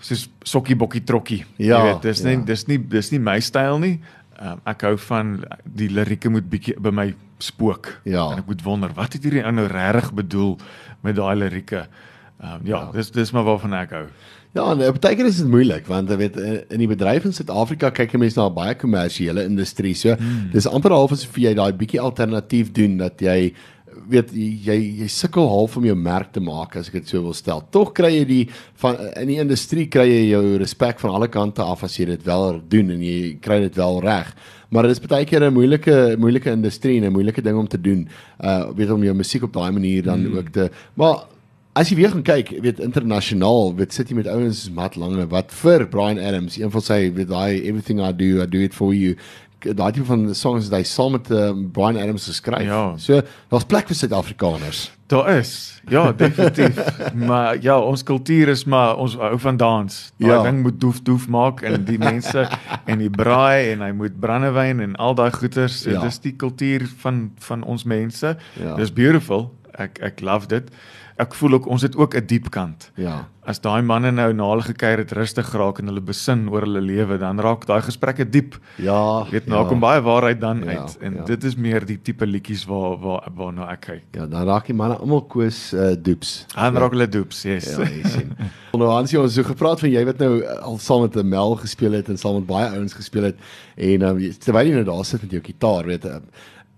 soos 0.03 0.27
sokkie 0.43 0.75
bokkie 0.75 1.03
trokkie. 1.03 1.45
Ja, 1.57 1.79
Jy 1.79 1.83
weet, 1.87 2.01
dis 2.01 2.21
ja. 2.23 2.29
nie 2.29 2.45
dis 2.45 2.67
nie 2.67 2.77
dis 2.77 3.11
nie 3.11 3.19
my 3.23 3.39
styl 3.39 3.79
nie. 3.79 3.99
Um, 4.41 4.61
ek 4.65 4.81
hou 4.81 4.95
van 4.97 5.35
die 5.63 5.89
lirieke 5.93 6.29
moet 6.29 6.49
bietjie 6.49 6.73
by 6.81 6.89
my 6.89 7.13
spook. 7.43 7.91
Ja. 8.03 8.31
En 8.31 8.41
ek 8.41 8.49
moet 8.49 8.63
wonder 8.65 8.93
wat 8.97 9.13
het 9.13 9.23
hierdie 9.23 9.43
ou 9.45 9.51
nou 9.51 9.67
regtig 9.69 10.13
bedoel 10.13 10.55
met 11.05 11.15
daai 11.19 11.35
lirieke. 11.35 11.87
Um, 12.41 12.63
ja, 12.63 12.79
Ja. 12.79 12.91
dis 12.91 13.11
dis 13.11 13.31
maar 13.31 13.43
waarvan 13.43 13.73
ek 13.73 13.91
hou. 13.91 14.07
Ja, 14.53 14.71
en 14.71 14.81
op 14.87 14.99
baie 15.01 15.15
keer 15.15 15.25
is 15.25 15.37
dit 15.41 15.49
moeilik 15.49 15.87
want 15.89 16.09
jy 16.09 16.17
weet 16.17 16.35
in 16.37 16.57
in 16.69 16.79
die 16.83 16.87
bedryf 16.87 17.25
in 17.25 17.33
Suid-Afrika 17.33 17.89
kyk 17.89 18.17
mense 18.17 18.37
na 18.37 18.49
'n 18.49 18.53
baie 18.53 18.75
kommersiële 18.75 19.43
industrie. 19.43 19.93
So 19.93 20.15
hmm. 20.15 20.49
dis 20.51 20.67
amper 20.67 20.91
half 20.91 21.11
asof 21.11 21.37
jy 21.37 21.53
daai 21.53 21.73
bietjie 21.73 22.01
alternatief 22.01 22.71
doen 22.71 22.97
dat 22.97 23.21
jy 23.21 23.53
weet 24.09 24.31
jy 24.33 24.77
jy 25.03 25.07
sukkel 25.11 25.47
half 25.49 25.77
om 25.77 25.85
jou 25.87 25.95
merk 25.95 26.31
te 26.33 26.41
maak 26.43 26.75
as 26.79 26.89
ek 26.89 27.01
dit 27.01 27.13
so 27.13 27.21
wil 27.21 27.35
stel. 27.37 27.63
Tog 27.71 27.93
kry 27.97 28.11
jy 28.19 28.25
die 28.29 28.43
van 28.81 28.99
in 29.21 29.31
die 29.31 29.39
industrie 29.43 29.87
kry 29.87 30.07
jy 30.09 30.23
jou 30.31 30.43
respek 30.61 30.99
van 31.03 31.15
alle 31.17 31.29
kante 31.31 31.63
af 31.63 31.83
as 31.83 31.97
jy 31.99 32.05
dit 32.13 32.25
wel 32.27 32.61
doen 32.69 32.93
en 32.95 33.01
jy 33.01 33.37
kry 33.41 33.59
dit 33.67 33.75
wel 33.79 34.01
reg. 34.05 34.33
Maar 34.73 34.89
dit 34.89 34.97
is 34.97 35.03
baie 35.05 35.25
keer 35.25 35.43
'n 35.45 35.53
moeilike 35.53 36.15
moeilike 36.17 36.51
industrie 36.51 36.97
en 36.97 37.05
'n 37.05 37.13
moeilike 37.13 37.41
ding 37.41 37.57
om 37.57 37.67
te 37.67 37.81
doen. 37.81 38.07
Uh 38.39 38.71
weet 38.75 38.89
om 38.89 39.03
jou 39.03 39.15
musiek 39.15 39.43
op 39.43 39.53
daai 39.53 39.71
manier 39.71 40.03
dan 40.03 40.25
hmm. 40.25 40.37
ook 40.37 40.49
te 40.49 40.69
maar 40.95 41.25
As 41.73 41.89
jy 41.89 41.95
weer 41.97 42.11
gaan 42.13 42.21
kyk, 42.21 42.51
weet 42.61 42.77
internasionaal, 42.85 43.71
weet 43.73 43.95
sit 43.95 44.11
jy 44.11 44.15
met 44.19 44.27
ouens 44.29 44.59
soos 44.61 44.73
Matt 44.77 44.93
Lange 44.95 45.25
wat 45.31 45.49
vir 45.49 45.87
Brian 45.89 46.19
Adams, 46.21 46.59
een 46.59 46.69
van 46.69 46.83
sy 46.85 47.09
weet 47.15 47.31
daai 47.31 47.63
everything 47.65 47.97
I 47.97 48.11
do, 48.13 48.43
I 48.43 48.45
do 48.45 48.61
it 48.61 48.75
for 48.77 48.93
you. 48.93 49.15
Daai 49.63 49.91
tipe 49.95 50.05
van 50.05 50.25
songs 50.35 50.67
wat 50.69 50.77
hy 50.79 50.83
saam 50.83 51.11
met 51.15 51.29
uh, 51.31 51.51
Brian 51.71 51.97
Adams 51.97 52.25
geskryf. 52.27 52.65
Ja. 52.67 52.93
So, 52.97 53.21
daar's 53.49 53.63
plek 53.65 53.87
vir 53.87 53.95
Suid-Afrikaners. 53.95 54.91
Daar 55.07 55.29
is. 55.37 55.81
Ja, 55.91 56.11
definitief. 56.11 56.77
maar 57.29 57.57
ja, 57.61 57.79
ons 57.79 58.03
kultuur 58.03 58.47
is 58.53 58.63
maar 58.65 58.97
ons 58.97 59.15
hou 59.19 59.39
van 59.39 59.57
dans. 59.57 59.97
Daai 60.17 60.31
Ja. 60.31 60.41
ding 60.43 60.61
moet 60.63 60.79
doef 60.81 61.01
doef 61.01 61.27
maak 61.27 61.61
en 61.61 61.83
die 61.85 61.97
mense 61.99 62.47
en 62.89 62.97
die 63.03 63.09
braai 63.09 63.71
en 63.73 63.81
hy 63.85 63.91
moet 63.91 64.19
brandewyn 64.19 64.79
en 64.79 64.95
al 64.95 65.15
daai 65.15 65.31
goeters. 65.31 65.81
So, 65.83 65.89
Ja. 65.89 65.95
ja. 65.99 66.05
Dis 66.07 66.19
die 66.19 66.33
kultuur 66.35 66.87
van 67.03 67.31
van 67.39 67.63
ons 67.63 67.83
mense. 67.83 68.37
Ja. 68.59 68.75
Dis 68.75 68.91
beautiful. 68.93 69.51
Ek 69.79 69.99
ek 70.01 70.21
love 70.21 70.47
dit. 70.47 70.69
Ek 71.21 71.35
voel 71.37 71.59
ook 71.59 71.67
ons 71.69 71.81
het 71.85 71.95
ook 71.95 72.15
'n 72.15 72.25
diep 72.25 72.49
kant. 72.49 72.91
Ja. 72.95 73.27
As 73.45 73.59
daai 73.59 73.81
manne 73.81 74.11
nou 74.11 74.33
na 74.33 74.49
hulle 74.49 74.61
gekuier 74.61 74.97
het 74.97 75.11
rustig 75.11 75.45
geraak 75.45 75.79
en 75.79 75.85
hulle 75.85 76.01
besin 76.01 76.47
oor 76.49 76.61
hulle 76.61 76.81
lewe, 76.81 77.17
dan 77.17 77.39
raak 77.39 77.65
daai 77.65 77.81
gesprekke 77.81 78.29
diep. 78.29 78.57
Ja. 78.77 79.23
Jy 79.25 79.31
weet, 79.31 79.45
ja. 79.45 79.51
nou 79.51 79.67
kom 79.67 79.79
baie 79.79 80.01
waarheid 80.01 80.39
dan 80.39 80.63
Ja, 80.63 80.71
ja, 80.71 80.79
uit 80.79 80.97
en 81.01 81.11
ja. 81.13 81.19
ja. 81.19 81.25
dit 81.25 81.43
is 81.43 81.55
meer 81.55 81.85
die 81.85 82.01
tipe 82.01 82.25
liedjies 82.25 82.65
waar 82.65 82.97
waar 82.97 83.29
waarna 83.35 83.69
ek 83.71 83.81
kyk. 83.81 84.03
Ja, 84.11 84.25
dan 84.25 84.47
raak 84.47 84.65
die 84.65 84.73
manne 84.73 84.97
almal 84.97 85.21
koes 85.21 85.73
uh, 85.73 85.93
doeps. 85.97 86.45
Dan 86.55 86.77
raak 86.77 86.91
hulle 86.91 87.07
doeps, 87.07 87.43
yes. 87.43 87.69
Ja, 87.75 87.83
jy 87.83 88.03
sien. 88.03 88.35
Nou 88.73 88.89
Hansie, 88.89 89.19
ons 89.19 89.35
het 89.35 89.45
so 89.45 89.51
gepraat 89.53 89.79
van 89.79 89.91
jy 89.91 90.01
wat 90.05 90.17
nou 90.17 90.41
uh, 90.41 90.55
al 90.65 90.79
saam 90.81 91.01
met 91.01 91.15
'n 91.15 91.29
Mel 91.29 91.55
gespeel 91.55 91.91
het 91.93 92.09
en 92.09 92.17
saam 92.17 92.33
met 92.33 92.47
baie 92.47 92.69
ouens 92.73 92.93
gespeel 92.93 93.23
het 93.23 93.37
en 93.77 94.01
um, 94.01 94.17
terwyl 94.39 94.65
jy 94.65 94.73
nou 94.73 94.83
daar 94.83 95.05
sit 95.05 95.21
met 95.21 95.31
jou 95.31 95.43
gitaar, 95.43 95.85
weet 95.85 96.03
jy, 96.03 96.17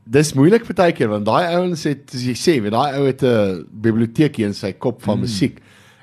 dis 0.05 0.33
moeilik 0.37 0.65
baie 0.75 0.93
keer 0.93 1.09
want 1.09 1.25
daai 1.25 1.55
ouens 1.57 1.83
het 1.83 2.05
soos 2.11 2.25
jy 2.29 2.35
sê, 2.37 2.61
weet 2.61 2.75
daai 2.75 2.97
ou 2.99 3.05
het 3.07 3.23
'n 3.23 3.65
biblioteek 3.69 4.39
in 4.39 4.53
sy 4.53 4.73
kop 4.73 5.01
van 5.01 5.17
mm. 5.17 5.21
musiek 5.21 5.59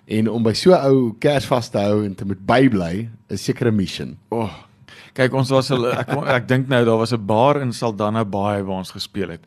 en 0.06 0.28
om 0.28 0.42
by 0.42 0.52
so 0.52 0.74
ou 0.74 1.14
kers 1.20 1.46
vas 1.46 1.70
te 1.70 1.78
hou 1.78 2.04
en 2.04 2.14
te 2.14 2.24
moet 2.24 2.40
bybly 2.46 3.08
is 3.30 3.44
seker 3.44 3.68
'n 3.68 3.76
mission. 3.76 4.16
Oh. 4.30 4.50
Kyk, 5.14 5.34
ons 5.34 5.50
was 5.50 5.70
al 5.70 5.86
ek 5.92 6.08
ek, 6.08 6.24
ek 6.26 6.48
dink 6.48 6.68
nou 6.68 6.84
daar 6.84 6.98
was 6.98 7.12
'n 7.12 7.26
bar 7.26 7.60
in 7.60 7.72
Saldanha 7.72 8.24
Bay 8.24 8.62
waar 8.62 8.78
ons 8.78 8.90
gespeel 8.90 9.28
het. 9.28 9.44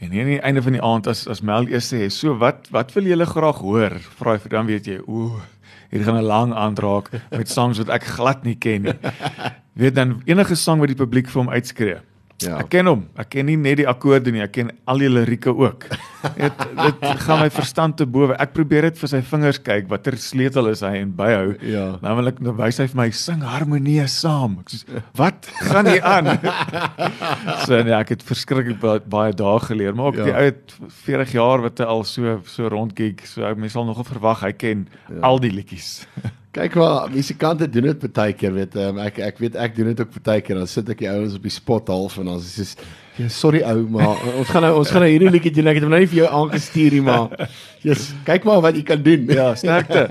En 0.00 0.10
hier 0.10 0.22
aan 0.22 0.28
die 0.28 0.40
einde 0.40 0.62
van 0.62 0.72
die 0.72 0.82
aand 0.82 1.06
as 1.06 1.28
as 1.28 1.42
Mel 1.42 1.68
eers 1.68 1.92
sê, 1.92 2.10
"So 2.10 2.34
wat 2.38 2.68
wat 2.70 2.92
wil 2.94 3.04
julle 3.04 3.26
graag 3.26 3.58
hoor?" 3.58 4.00
Vra 4.18 4.32
hy 4.32 4.38
vir 4.38 4.50
dan 4.50 4.66
weet 4.66 4.86
jy, 4.86 4.98
ooh, 5.06 5.40
hier 5.90 6.04
gaan 6.04 6.16
'n 6.16 6.24
lang 6.24 6.52
aand 6.52 6.78
raak 6.78 7.10
met 7.30 7.48
songs 7.48 7.78
wat 7.78 7.88
ek 7.88 8.04
glad 8.04 8.44
nie 8.44 8.56
ken 8.56 8.82
nie. 8.82 8.94
Weet 9.74 9.94
dan 9.94 10.22
enige 10.26 10.54
sang 10.54 10.80
wat 10.80 10.88
die 10.88 10.96
publiek 10.96 11.28
vir 11.28 11.42
hom 11.42 11.50
uitskree. 11.50 12.00
Ja. 12.42 12.58
Ek 12.62 12.70
ken 12.72 12.90
hom. 12.90 13.06
Ek 13.18 13.30
ken 13.34 13.46
nie 13.48 13.58
net 13.60 13.78
die 13.82 13.88
akkoorde 13.88 14.32
nie, 14.34 14.42
ek 14.44 14.54
ken 14.56 14.72
al 14.90 15.02
die 15.02 15.10
lirieke 15.12 15.54
ook. 15.54 15.88
Dit 16.36 16.62
dit 16.78 17.04
gaan 17.24 17.40
my 17.42 17.48
verstand 17.52 17.96
te 17.98 18.06
bowe. 18.06 18.36
Ek 18.42 18.52
probeer 18.56 18.88
dit 18.88 18.98
vir 19.02 19.10
sy 19.10 19.20
vingers 19.32 19.60
kyk 19.62 19.88
watter 19.90 20.16
sleutel 20.20 20.70
is 20.72 20.82
hy 20.86 20.94
en 21.02 21.14
byhou. 21.18 21.54
Ja. 21.66 21.86
Nou 22.02 22.14
wil 22.20 22.32
ek 22.32 22.42
nou 22.44 22.54
wys 22.58 22.80
hy 22.82 22.88
vir 22.92 23.00
my 23.02 23.08
sing 23.16 23.42
harmonie 23.46 24.00
saam. 24.10 24.58
Ek 24.62 24.74
sê 24.74 25.02
wat 25.18 25.48
gaan 25.70 25.90
hier 25.90 26.04
aan? 26.06 26.32
so 27.66 27.78
nee, 27.82 27.94
ek 27.96 28.14
het 28.16 28.26
verskriklik 28.26 28.80
baie, 28.82 29.02
baie 29.12 29.34
dae 29.36 29.58
geleer, 29.68 29.96
maar 29.98 30.12
ook 30.12 30.20
Ja. 30.22 30.28
die 30.28 30.36
ou 30.36 30.44
het 30.50 30.76
40 31.06 31.32
jaar 31.38 31.62
wat 31.64 31.80
hy 31.82 31.88
al 31.96 32.04
so 32.08 32.38
so 32.46 32.68
rondkyk. 32.72 33.26
So 33.26 33.48
mense 33.56 33.76
sal 33.78 33.88
nogal 33.88 34.06
verwag 34.06 34.46
hy 34.46 34.52
ken 34.52 34.86
ja. 35.08 35.20
al 35.26 35.42
die 35.42 35.52
liedjies. 35.52 36.04
Kyk 36.52 36.74
maar, 36.76 37.06
musikante 37.08 37.64
doen 37.64 37.86
dit 37.88 38.02
baie 38.12 38.34
keer, 38.36 38.52
weet 38.52 38.74
um, 38.76 38.98
ek 39.00 39.22
ek 39.24 39.38
weet 39.40 39.54
ek 39.56 39.72
doen 39.72 39.88
dit 39.88 40.02
ook 40.04 40.18
baie 40.20 40.42
keer. 40.44 40.58
Dan 40.60 40.68
sit 40.68 40.90
ek 40.92 41.00
die 41.00 41.08
ouens 41.08 41.38
op 41.38 41.46
die 41.48 41.52
spot 41.54 41.88
half 41.88 42.18
en 42.20 42.28
dan 42.28 42.42
is 42.42 42.50
soos 42.58 42.74
Ja, 43.20 43.26
sorry 43.28 43.60
ou, 43.68 43.82
maar 43.92 44.16
ons 44.40 44.48
gaan 44.48 44.64
nou 44.64 44.70
ons 44.78 44.88
gaan 44.88 45.02
nou 45.04 45.10
hierdie 45.10 45.28
liedjie 45.34 45.52
doen. 45.52 45.66
Ek 45.68 45.76
het 45.76 45.84
hom 45.84 45.92
nou 45.92 46.00
nie 46.00 46.08
vir 46.08 46.22
jou 46.22 46.28
aangestuur 46.32 46.94
nie, 46.96 47.02
maar 47.04 47.50
Jesus, 47.84 48.12
kyk 48.24 48.46
maar 48.48 48.62
wat 48.64 48.78
jy 48.78 48.84
kan 48.88 49.02
doen. 49.04 49.26
Ja, 49.28 49.50
sterkte. 49.58 50.06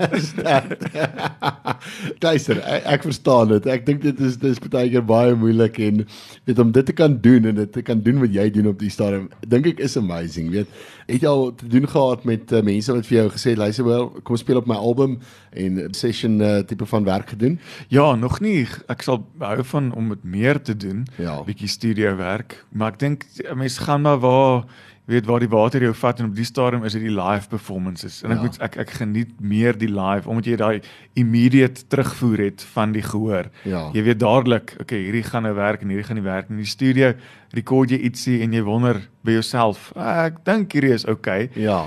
Luister, 2.24 2.60
ek, 2.62 2.86
ek 2.94 3.06
verstaan 3.08 3.50
dit. 3.56 3.66
Ek 3.74 3.86
dink 3.88 4.04
dit 4.04 4.22
is 4.22 4.38
dis 4.38 4.62
baie 4.68 4.92
keer 4.92 5.02
baie 5.08 5.34
moeilik 5.34 5.80
en 5.82 6.04
weet 6.46 6.62
om 6.62 6.70
dit 6.76 6.86
te 6.92 6.94
kan 6.94 7.16
doen 7.24 7.50
en 7.50 7.58
dit 7.64 7.72
te 7.74 7.82
kan 7.86 7.98
doen 8.06 8.22
wat 8.22 8.38
jy 8.38 8.46
doen 8.54 8.70
op 8.70 8.78
die 8.78 8.92
stadium. 8.92 9.26
Dink 9.50 9.72
ek 9.72 9.82
is 9.82 9.98
amazing, 9.98 10.52
weet. 10.54 10.70
Het 11.06 11.24
jy 11.24 11.28
al 11.28 11.54
te 11.54 11.66
doen 11.66 11.88
gehad 11.88 12.24
met 12.24 12.52
uh, 12.52 12.62
mense 12.62 12.92
wat 12.94 13.06
vir 13.08 13.16
jou 13.16 13.26
gesê 13.34 13.54
het, 13.54 13.58
luister 13.58 13.84
wel, 13.84 14.08
kom 14.22 14.36
speel 14.36 14.60
op 14.60 14.68
my 14.70 14.76
album 14.78 15.18
en 15.50 15.80
session 15.96 16.40
uh, 16.40 16.58
tipe 16.68 16.86
van 16.86 17.04
werk 17.04 17.34
gedoen? 17.34 17.58
Ja, 17.88 18.14
nog 18.14 18.40
nie. 18.40 18.66
Ek 18.92 19.02
sal 19.02 19.24
hou 19.42 19.64
van 19.72 19.92
om 19.98 20.08
dit 20.14 20.24
meer 20.24 20.62
te 20.62 20.76
doen. 20.76 21.06
Ja. 21.18 21.40
Bietjie 21.46 21.68
studio 21.68 22.16
werk, 22.16 22.64
maar 22.70 22.94
ek 22.94 23.02
dink 23.02 23.26
mense 23.54 23.82
gaan 23.82 24.06
maar 24.06 24.20
waar 24.22 24.64
weet 25.12 25.26
waar 25.28 25.40
die 25.44 25.50
water 25.52 25.82
jou 25.84 25.92
vat 25.94 26.20
en 26.22 26.30
op 26.30 26.34
die 26.36 26.46
stadium 26.48 26.84
is 26.88 26.96
dit 26.96 27.04
die 27.06 27.14
live 27.14 27.48
performances 27.52 28.20
en 28.24 28.32
ek 28.34 28.38
Ja. 28.38 28.42
moet 28.48 28.58
ek 28.68 28.76
ek 28.86 28.90
geniet 28.98 29.32
meer 29.40 29.76
die 29.78 29.88
live 29.92 30.28
omdat 30.28 30.46
jy 30.50 30.56
daai 30.56 30.80
immediate 31.14 31.84
terugvoer 31.92 32.38
het 32.46 32.62
van 32.74 32.92
die 32.96 33.02
gehoor. 33.04 33.50
Ja. 33.68 33.90
Jy 33.94 34.02
weet 34.08 34.20
dadelik, 34.22 34.76
okay, 34.80 34.98
hierdie 35.04 35.24
gaan 35.26 35.44
nou 35.48 35.54
werk 35.54 35.82
en 35.82 35.88
hierdie 35.92 36.06
gaan 36.08 36.16
nie 36.20 36.24
werk 36.26 36.48
nie. 36.48 36.58
In 36.58 36.64
die 36.64 36.70
studio 36.70 37.12
rekord 37.52 37.90
jy 37.92 37.98
ietsie 38.08 38.40
en 38.42 38.52
jy 38.56 38.62
wonder 38.64 39.02
by 39.24 39.32
jouself, 39.38 39.90
ah, 39.96 40.26
ek 40.30 40.40
dink 40.48 40.72
hierdie 40.72 40.94
is 40.96 41.04
okay. 41.06 41.50
Ja. 41.54 41.82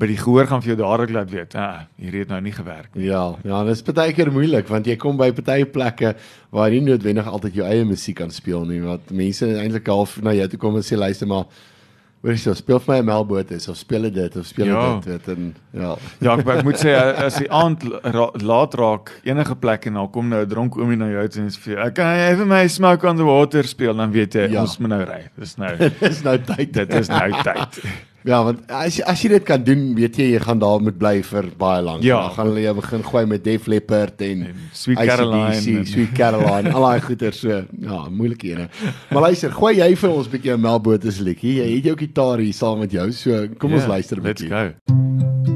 By 0.00 0.08
die 0.08 0.16
gehoor 0.16 0.46
gaan 0.48 0.62
vir 0.64 0.72
jou 0.72 0.78
dadelik 0.80 1.10
laat 1.14 1.30
weet, 1.30 1.54
ah, 1.54 1.82
hierdie 2.00 2.22
het 2.24 2.30
nou 2.32 2.40
nie 2.40 2.54
gewerk 2.56 2.94
nie. 2.96 3.04
Ja, 3.10 3.36
ja, 3.44 3.60
dit 3.68 3.76
is 3.76 3.82
baie 3.92 4.12
keer 4.16 4.32
moeilik 4.32 4.66
want 4.72 4.86
jy 4.88 4.96
kom 4.96 5.16
by 5.20 5.28
baie 5.36 5.66
plekke 5.68 6.14
waar 6.50 6.70
jy 6.72 6.80
nie 6.80 6.92
noodwendig 6.94 7.28
altyd 7.28 7.54
jou 7.60 7.66
eie 7.68 7.84
musiek 7.84 8.16
kan 8.16 8.30
speel 8.32 8.64
nie, 8.66 8.80
want 8.80 9.10
mense 9.12 9.44
eintlik 9.46 9.86
half 9.92 10.16
na 10.24 10.32
jou 10.32 10.48
toe 10.48 10.58
kom 10.58 10.76
en 10.80 10.82
sê 10.82 10.96
luister 10.98 11.28
maar 11.28 11.44
Hoor 12.22 12.36
jy, 12.36 12.52
speel 12.54 12.78
vir 12.78 12.92
my 12.94 12.98
'n 13.00 13.04
melbotes 13.06 13.68
of 13.68 13.76
speel 13.76 14.04
dit 14.14 14.36
of 14.36 14.46
speel 14.46 14.66
Ja. 14.66 15.00
dit 15.00 15.04
weet 15.06 15.28
en 15.36 15.54
ja. 15.72 15.96
Ja, 16.20 16.36
ek, 16.38 16.46
ek 16.46 16.62
moet 16.64 16.76
sê 16.78 16.94
as 16.94 17.34
die 17.38 17.50
aand 17.50 17.82
ra, 18.04 18.30
laat 18.38 18.74
raak 18.74 19.10
enige 19.24 19.56
plek 19.56 19.86
en 19.86 19.94
dan 19.94 20.10
kom 20.10 20.28
nou 20.28 20.40
'n 20.44 20.48
dronk 20.48 20.76
oomie 20.76 20.96
na 20.96 21.08
jou 21.10 21.22
en 21.22 21.50
sê 21.50 21.58
vir 21.58 21.74
jou, 21.74 21.82
"Ek 21.86 21.94
kan 21.94 22.14
jy 22.16 22.36
vir 22.36 22.46
my 22.46 22.66
smoke 22.68 23.04
on 23.08 23.16
the 23.16 23.24
water 23.24 23.64
speel," 23.64 23.94
dan 23.94 24.12
weet 24.12 24.34
jy 24.34 24.50
Ja. 24.52 24.60
ons 24.60 24.78
moet 24.78 24.90
nou 24.90 25.02
ry. 25.04 25.28
Dis 25.38 25.56
nou 25.58 25.76
Dis 26.00 26.22
nou 26.22 26.38
tyd. 26.38 26.72
dit 26.72 26.94
is 26.94 27.08
nou 27.08 27.30
tyd. 27.42 27.82
Ja, 28.24 28.42
want 28.44 28.60
as 28.70 29.00
as 29.02 29.22
jy 29.22 29.28
dit 29.28 29.42
kan 29.44 29.62
doen, 29.64 29.94
weet 29.94 30.16
jy 30.16 30.28
jy 30.32 30.38
gaan 30.40 30.58
daar 30.58 30.80
moet 30.80 30.98
bly 30.98 31.22
vir 31.22 31.44
baie 31.58 31.82
lank. 31.82 32.02
Ja. 32.02 32.20
Dan 32.22 32.30
gaan 32.36 32.46
hulle 32.46 32.60
jou 32.62 32.74
begin 32.74 33.02
gooi 33.04 33.26
met 33.26 33.44
Def 33.44 33.66
Leppard 33.66 34.20
en, 34.22 34.42
En 34.46 34.54
Sweet 34.72 34.98
AC/DC, 34.98 35.08
Caroline 35.08 35.78
en- 35.78 35.86
Sweet 35.86 36.12
Caroline, 36.12 36.72
al 36.72 36.82
daai 36.82 37.00
goeie 37.00 37.32
so. 37.32 37.64
Ja, 37.80 38.08
moeilike 38.10 38.50
ene. 38.52 38.68
Maar 39.10 39.22
luister, 39.22 39.50
gooi 39.52 39.76
jy 39.76 39.96
vir 39.96 40.10
ons 40.10 40.26
'n 40.26 40.30
bietjie 40.30 40.52
'n 40.54 40.60
Melbotes 40.60 41.18
liedjie. 41.18 41.54
Jy 41.62 41.74
het 41.76 41.84
jou 41.84 41.96
gitaar 41.96 42.38
hier 42.38 42.52
saam 42.54 42.78
met 42.78 42.92
jou, 42.92 43.10
so 43.12 43.48
kom 43.58 43.72
ons 43.72 43.82
Ja, 43.82 43.88
luister 43.88 44.18
'n 44.18 44.22
Let's 44.22 44.42
bietjie. 44.42 44.48
go. 44.50 45.51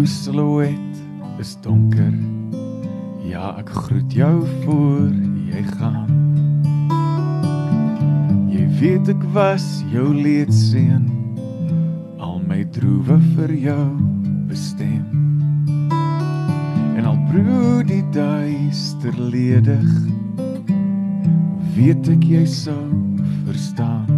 Jou 0.00 0.08
silhouet 0.08 1.00
is 1.38 1.50
donker. 1.60 2.14
Ja, 3.20 3.50
ek 3.60 3.68
groet 3.68 4.14
jou 4.16 4.46
voor 4.62 5.10
jy 5.44 5.60
gaan. 5.76 6.08
Jy 8.48 8.64
weet 8.78 9.10
ek 9.12 9.26
was 9.34 9.66
jou 9.92 10.06
leedseën. 10.16 11.04
Al 12.16 12.40
my 12.48 12.62
droewe 12.72 13.18
vir 13.34 13.52
jou 13.60 13.84
bestem. 14.48 15.04
En 16.96 17.04
al 17.04 17.20
broed 17.28 17.92
die 17.92 18.06
duister 18.16 19.12
ledig 19.20 19.90
weet 21.76 22.08
ek 22.16 22.24
jy 22.24 22.46
sou 22.48 22.86
verstaan 23.44 24.08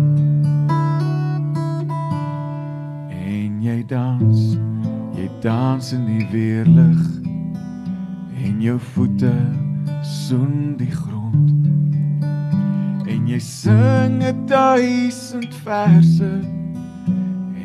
en 3.11 3.59
jy 3.67 3.83
dans 3.91 4.55
dans 5.43 5.93
in 5.93 6.05
die 6.07 6.27
weerlig. 6.31 6.99
En 8.45 8.61
jou 8.63 8.79
voete 8.95 9.33
soen 10.03 10.77
die 10.77 10.91
grond. 10.91 11.51
En 13.11 13.27
jy 13.27 13.39
sing 13.39 14.23
'n 14.23 14.47
duisend 14.47 15.55
verse. 15.65 16.31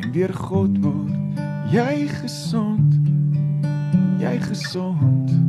En 0.02 0.10
deur 0.12 0.34
God 0.34 0.78
word 0.82 1.14
jy 1.70 2.08
gesond. 2.20 2.98
Jy 4.18 4.38
gesond 4.40 5.47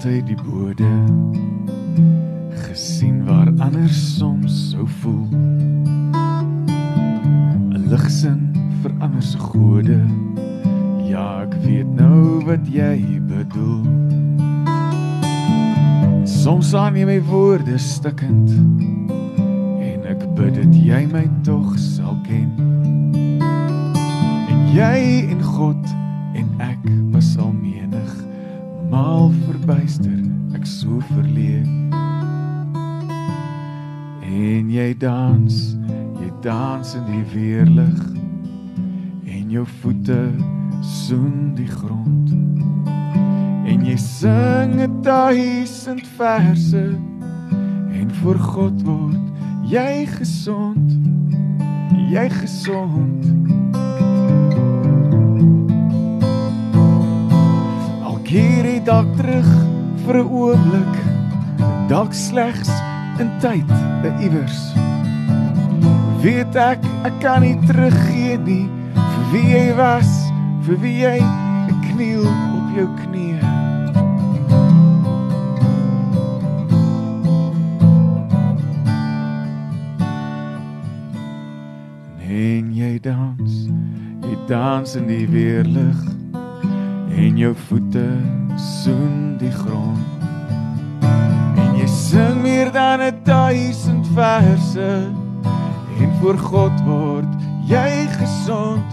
altyd 0.00 0.30
die 0.30 0.36
bode 0.40 0.90
gesien 2.64 3.18
waar 3.26 3.50
ander 3.60 3.90
soms 3.92 4.70
sou 4.70 4.86
voel. 5.02 5.26
'n 7.68 7.82
ligsin 7.92 8.40
vir 8.80 8.92
ander 8.98 9.22
se 9.22 9.38
gode. 9.38 10.00
Ja 11.04 11.42
ek 11.42 11.52
weet 11.66 11.90
nou 12.00 12.40
wat 12.48 12.64
jy 12.64 13.20
bedoel. 13.28 13.84
Soms 16.24 16.72
aan 16.74 16.96
jy 16.96 17.04
my 17.04 17.20
woorde 17.28 17.76
stikkend 17.76 18.56
en 19.84 20.00
ek 20.08 20.24
bid 20.34 20.54
dat 20.56 20.72
jy 20.80 21.04
my 21.12 21.28
tog 21.44 21.76
sal 21.76 22.16
ken. 22.24 22.48
En 24.48 24.60
jy 24.72 25.28
en 25.28 25.42
God 25.42 25.84
en 26.32 26.48
ek 26.58 26.88
was 27.12 27.36
al 27.36 27.52
menig 27.52 28.29
maal 28.90 29.30
verbuister 29.46 30.18
ek 30.58 30.66
so 30.66 30.98
verleë 31.14 31.80
en 34.30 34.70
jy 34.70 34.92
dans 34.98 35.54
jy 36.20 36.30
dans 36.44 36.94
in 36.94 37.06
die 37.08 37.24
weerlig. 37.32 38.00
En 39.26 39.50
jou 39.50 39.64
voete 39.80 40.30
soen 40.84 41.52
die 41.58 41.68
grond. 41.68 42.32
En 43.70 43.84
jy 43.86 43.96
sing 43.96 44.80
'n 44.80 45.02
duisend 45.02 46.06
verse. 46.16 46.84
En 47.92 48.08
voor 48.22 48.38
God 48.38 48.82
word 48.82 49.24
jy 49.66 50.06
gesond. 50.06 50.98
Jy 52.10 52.28
gesond 52.30 53.26
Keer 58.30 58.62
jy 58.62 58.76
dalk 58.86 59.08
terug 59.18 59.46
vir 60.06 60.16
'n 60.20 60.28
oomblik, 60.30 60.98
dalk 61.90 62.12
slegs 62.14 62.70
in 63.18 63.26
tyd, 63.42 63.66
'n 64.06 64.22
iewers. 64.22 64.60
Weet 66.22 66.54
ek 66.54 66.78
ek 67.02 67.16
kan 67.18 67.42
nie 67.42 67.58
teruggee 67.66 68.38
nie 68.38 68.70
vir 68.94 69.24
wie 69.32 69.48
jy 69.50 69.74
was, 69.74 70.10
vir 70.62 70.78
wie 70.78 71.02
jy 71.02 71.18
kniel 71.90 72.22
op 72.58 72.68
jou 72.76 72.86
knieë. 73.00 73.42
En 82.30 82.70
jy 82.78 82.94
dans, 83.02 83.52
jy 84.22 84.38
dans 84.46 84.94
in 84.94 85.10
die 85.10 85.26
weerlig 85.26 86.09
en 87.16 87.36
jou 87.36 87.54
voete 87.68 88.06
soen 88.56 89.36
die 89.40 89.52
grond. 89.52 89.98
En 91.58 91.76
jy 91.78 91.86
sing 91.86 92.40
meer 92.42 92.72
dan 92.72 93.00
'n 93.00 93.20
duisend 93.24 94.06
verse. 94.14 94.90
En 96.00 96.10
voor 96.20 96.38
God 96.38 96.76
word 96.84 97.32
jy 97.66 98.06
gesond. 98.18 98.88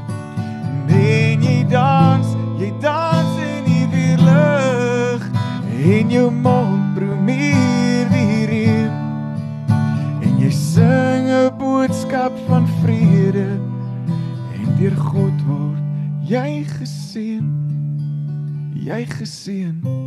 En 0.87 1.41
jy 1.41 1.65
dans 1.69 2.27
jy 2.59 2.73
dans 2.79 3.37
in 3.37 3.63
die 3.65 3.87
weerlig. 3.91 5.21
En 5.83 6.09
jou 6.09 6.31
mond 6.31 6.93
promeer 6.95 8.07
die 8.09 8.45
reën 8.45 8.91
en 10.21 10.37
jy 10.39 10.51
sing 10.51 11.29
'n 11.29 11.51
boodskap 11.57 12.33
van 12.47 12.67
vrede. 12.81 13.59
En 14.57 14.75
deur 14.79 14.95
God 14.95 15.37
word 15.45 15.83
jy 16.21 16.63
geseën 16.63 17.56
Jy 18.87 19.03
geseën. 19.05 20.06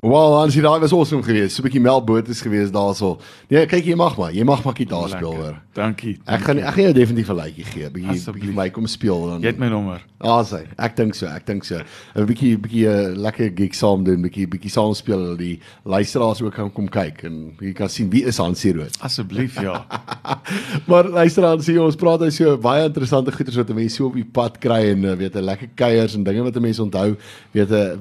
Wow, 0.00 0.36
ons 0.44 0.54
het 0.54 0.62
daai 0.62 0.78
was 0.78 0.92
awesome 0.94 1.22
geweest. 1.26 1.56
So 1.56 1.62
'n 1.62 1.66
bietjie 1.66 1.80
melkboot 1.82 2.28
is 2.28 2.40
geweest 2.40 2.72
daarso. 2.72 3.18
Nee, 3.50 3.66
kyk 3.66 3.84
jy 3.84 3.94
mag 3.96 4.16
maar. 4.16 4.32
Jy 4.32 4.44
mag 4.44 4.62
maar 4.64 4.74
gitaar 4.74 5.08
speel 5.08 5.34
hoor. 5.34 5.56
Dankie. 5.74 6.18
Ek 6.24 6.40
gaan 6.40 6.58
ek 6.58 6.74
gaan 6.74 6.84
jou 6.84 6.92
definitief 6.92 7.28
'n 7.30 7.34
likeie 7.34 7.64
gee. 7.64 7.90
Bietjie 7.90 8.10
Asseblief. 8.10 8.34
bietjie 8.34 8.54
vir 8.54 8.62
my 8.62 8.70
kom 8.70 8.86
speel 8.86 9.26
dan. 9.28 9.40
Jy 9.40 9.46
het 9.46 9.58
my 9.58 9.68
nommer. 9.68 10.00
Ah, 10.20 10.44
sê. 10.44 10.66
Ek 10.78 10.96
dink 10.96 11.14
so. 11.14 11.26
Ek 11.26 11.46
dink 11.46 11.64
so. 11.64 11.80
'n 12.14 12.26
Bietjie 12.26 12.58
bietjie 12.58 12.86
'n 12.86 13.16
lekker 13.18 13.50
gig 13.56 13.74
saam 13.74 14.04
doen, 14.04 14.22
bietjie 14.22 14.46
bietjie 14.46 14.70
saam 14.70 14.94
speel 14.94 15.36
die 15.36 15.58
luisteraars 15.84 16.42
ook 16.42 16.54
kan 16.54 16.70
kom 16.72 16.88
kyk 16.88 17.24
en 17.24 17.54
jy 17.60 17.72
kan 17.72 17.88
sien 17.88 18.08
wie 18.10 18.24
is 18.24 18.38
Hansie 18.38 18.72
Rood. 18.72 18.96
Asseblief 19.00 19.60
ja. 19.60 19.84
maar 20.90 21.08
luisteraars, 21.08 21.64
sien 21.64 21.80
ons 21.80 21.96
praat 21.96 22.20
hy 22.20 22.30
so 22.30 22.56
baie 22.56 22.84
interessante 22.84 23.32
goeders 23.32 23.56
wat 23.56 23.68
mense 23.74 23.96
so 23.96 24.06
op 24.06 24.14
die 24.14 24.24
pad 24.24 24.58
kry 24.60 24.90
en 24.92 25.04
uh, 25.04 25.14
weet 25.16 25.34
'n 25.34 25.42
lekker 25.44 25.68
kuiers 25.74 26.14
en 26.14 26.22
dinge 26.22 26.42
wat 26.42 26.60
mense 26.60 26.82
onthou. 26.82 27.16
Weet 27.52 27.70
'n 27.70 27.98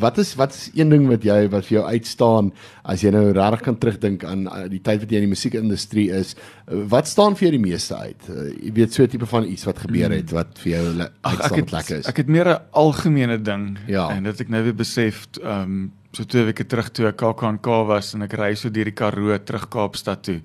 wat 0.00 0.18
is 0.18 0.34
wat 0.34 0.50
is 0.54 0.70
een 0.74 0.88
ding 0.88 1.06
wat 1.08 1.22
jy 1.22 1.33
wat 1.52 1.64
vir 1.68 1.76
jou 1.78 1.84
uitstaan 1.86 2.52
as 2.84 3.02
jy 3.04 3.10
nou 3.14 3.24
regtig 3.36 3.62
kan 3.66 3.76
terugdink 3.82 4.24
aan 4.24 4.46
uh, 4.46 4.64
die 4.72 4.80
tyd 4.80 5.00
wat 5.04 5.10
jy 5.10 5.20
in 5.22 5.26
die 5.28 5.32
musiekindustrie 5.34 6.06
is? 6.20 6.34
Uh, 6.68 6.82
wat 6.92 7.06
staan 7.10 7.36
vir 7.36 7.48
jou 7.48 7.52
die 7.58 7.62
meeste 7.70 7.96
uit? 7.96 8.22
Uh, 8.30 8.48
jy 8.66 8.72
weet 8.78 8.92
so 8.96 9.02
'n 9.02 9.08
tipe 9.08 9.26
van 9.26 9.44
iets 9.44 9.64
wat 9.68 9.78
gebeur 9.78 10.10
het 10.10 10.30
wat 10.32 10.58
vir 10.62 10.72
jou 10.72 10.84
le- 11.00 11.04
ek 11.04 11.30
uitstaan 11.32 11.58
het 11.60 11.72
lekker 11.72 11.98
is. 11.98 12.06
ek 12.06 12.16
het 12.16 12.28
meer 12.28 12.48
'n 12.48 12.60
algemene 12.72 13.38
ding 13.42 13.78
Ja. 13.86 14.08
en 14.10 14.22
dit 14.24 14.40
ek 14.40 14.48
nou 14.48 14.62
weer 14.62 14.74
besef 14.76 15.26
ehm 15.42 15.62
um, 15.62 15.92
so 16.14 16.22
twee 16.24 16.44
weke 16.44 16.64
terug 16.64 16.88
toe 16.92 17.06
ek 17.08 17.16
KAKNK 17.16 17.66
was 17.86 18.14
en 18.14 18.22
ek 18.22 18.32
ry 18.38 18.54
so 18.54 18.68
deur 18.70 18.84
die 18.84 18.92
Karoo 18.94 19.36
terug 19.38 19.68
Kaapstad 19.68 20.22
toe. 20.22 20.40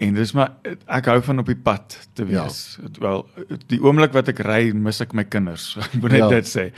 En 0.00 0.14
dis 0.14 0.32
maar 0.32 0.52
ek 0.86 1.06
hou 1.10 1.16
van 1.26 1.38
op 1.42 1.46
die 1.46 1.56
pad 1.56 1.96
te 2.14 2.22
Ja. 2.26 2.44
wees. 2.44 2.78
Ja. 2.82 2.88
Wel 3.00 3.26
die 3.66 3.80
oomblik 3.82 4.12
wat 4.12 4.28
ek 4.28 4.38
ry, 4.46 4.70
mis 4.72 5.00
ek 5.00 5.12
my 5.12 5.24
kinders. 5.24 5.76
Ek 5.82 5.94
moet 6.00 6.10
net 6.12 6.20
Ja. 6.20 6.28
dit 6.28 6.46
sê. 6.46 6.72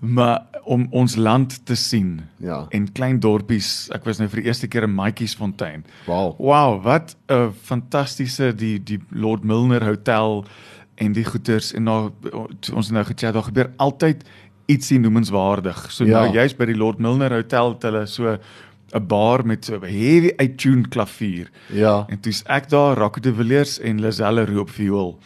Maar 0.00 0.42
om 0.64 0.86
ons 0.90 1.16
land 1.16 1.64
te 1.66 1.74
sien 1.76 2.20
Ja. 2.38 2.66
en 2.70 2.92
klein 2.92 3.20
dorpies, 3.20 3.88
ek 3.94 4.04
was 4.04 4.18
nou 4.18 4.28
vir 4.28 4.42
die 4.42 4.48
eerste 4.48 4.68
keer 4.68 4.82
in 4.84 4.94
Maatjiesfontein. 4.94 5.84
Wow. 6.06 6.34
Wow, 6.38 6.82
wat 6.84 7.16
'n 7.30 7.52
fantastiese 7.62 8.52
die 8.54 8.78
die 8.78 9.00
Lord 9.10 9.44
Milner 9.44 9.84
Hotel 9.84 10.44
en 10.98 11.12
die 11.12 11.24
goeters 11.24 11.72
en 11.74 11.84
nou 11.84 12.10
ons 12.74 12.90
nou 12.90 13.04
gechat 13.04 13.32
daar 13.34 13.42
gebeur 13.48 13.70
altyd 13.78 14.24
ietsie 14.68 14.98
noemenswaardig. 14.98 15.90
So 15.90 16.04
Ja. 16.04 16.10
ja. 16.10 16.24
nou 16.26 16.34
juist 16.34 16.58
by 16.58 16.66
die 16.66 16.76
Lord 16.76 16.98
Milner 16.98 17.30
Hotel 17.32 17.72
het 17.72 17.82
hulle 17.82 18.06
so 18.06 18.36
'n 18.96 19.06
bar 19.06 19.46
met 19.46 19.64
so 19.64 19.74
'n 19.76 19.82
heavy 19.82 20.32
uittuned 20.36 20.88
klavier. 20.88 21.50
Ja. 21.72 22.04
En 22.08 22.20
toe's 22.20 22.42
ek 22.46 22.68
daar, 22.68 22.96
Rocco 22.98 23.20
de 23.20 23.34
Villiers 23.34 23.78
en 23.80 24.00
Lazelle 24.00 24.44
Roo 24.44 24.60
op 24.60 24.70
viool. 24.70 25.18